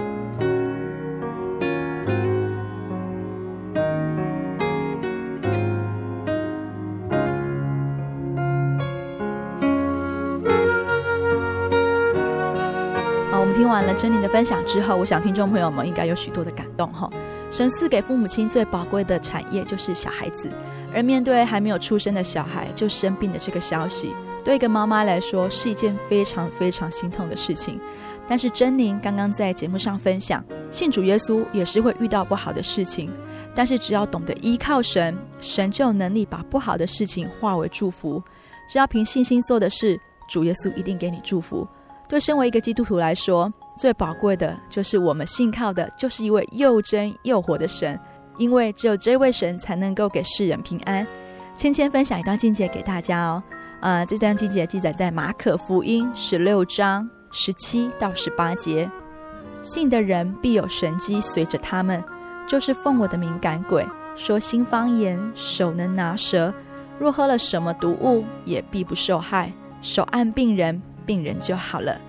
[13.30, 17.08] 好，我们听完了珍妮的分享之后，我想听众朋友们应该有许多的感动哈。
[17.52, 20.50] 神赐给父母亲最宝贵的产业就是小孩子。
[20.94, 24.14] 而面对还没有出生的小孩就生病的这个消息，
[24.44, 27.80] 对一个妈妈来说是一件非常非常心痛的事情。
[28.28, 33.12] 但是珍妮刚刚在节目上分享，信主耶稣也是会遇到不好的事情，
[33.56, 38.22] 但是只要懂得依靠神，神就有能力把不好的事情化为祝福。
[38.68, 41.68] 只要凭信心做的事，主耶稣一定给你祝福。
[42.08, 48.00] 对身为一个基督徒来说，最宝贵的就是我们信靠的，就是一位又真又活的神，
[48.40, 51.06] 因为只有这位神才能够给世人平安。
[51.56, 53.44] 芊芊分享一段经节给大家哦，
[53.82, 58.90] 呃，这段经节记载在马可福音十六章十七到十八节，
[59.62, 62.02] 信的人必有神迹随着他们，
[62.48, 63.86] 就是奉我的名赶鬼，
[64.16, 66.54] 说新方言，手能拿蛇。
[66.98, 69.50] 若喝了什么毒物，也必不受害；
[69.82, 72.00] 手按病人，病人就好了。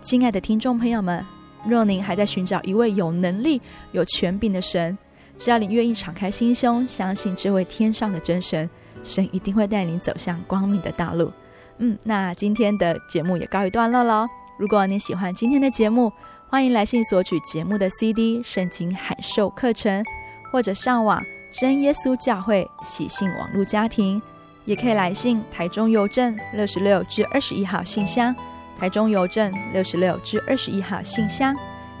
[0.00, 1.24] 亲爱的听众朋友们，
[1.64, 3.60] 若您还在寻找一位有能力、
[3.92, 4.96] 有权柄的神，
[5.40, 8.68] 只要你愿意敞开心胸，相信这位天上的真神，
[9.02, 11.32] 神一定会带你走向光明的道路。
[11.78, 14.28] 嗯，那今天的节目也告一段落喽。
[14.58, 16.12] 如果您喜欢今天的节目，
[16.46, 20.04] 欢迎来信索取节目的 CD、圣经函授课程，
[20.52, 21.24] 或者上网。
[21.50, 24.22] 真耶稣教会喜信网络家庭，
[24.66, 28.32] 也可以来信台中邮政六十六至二十一号信箱，
[28.78, 31.56] 台中邮政六十六至二十一号信箱，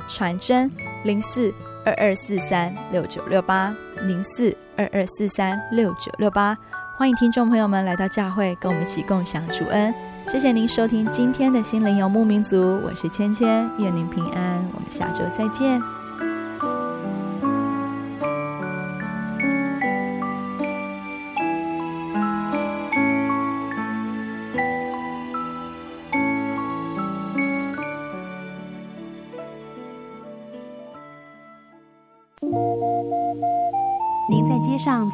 [0.06, 0.70] 传真
[1.02, 1.52] 零四
[1.90, 6.56] 二二四三六九六八零四二二四三六九六八，
[6.96, 9.92] 欢迎听众朋友们来到教会，跟我们一起共享主恩。
[10.28, 15.99] 谢谢您收听今天的心灵游牧民族，我是芊芊，愿您平安，我们下周再见。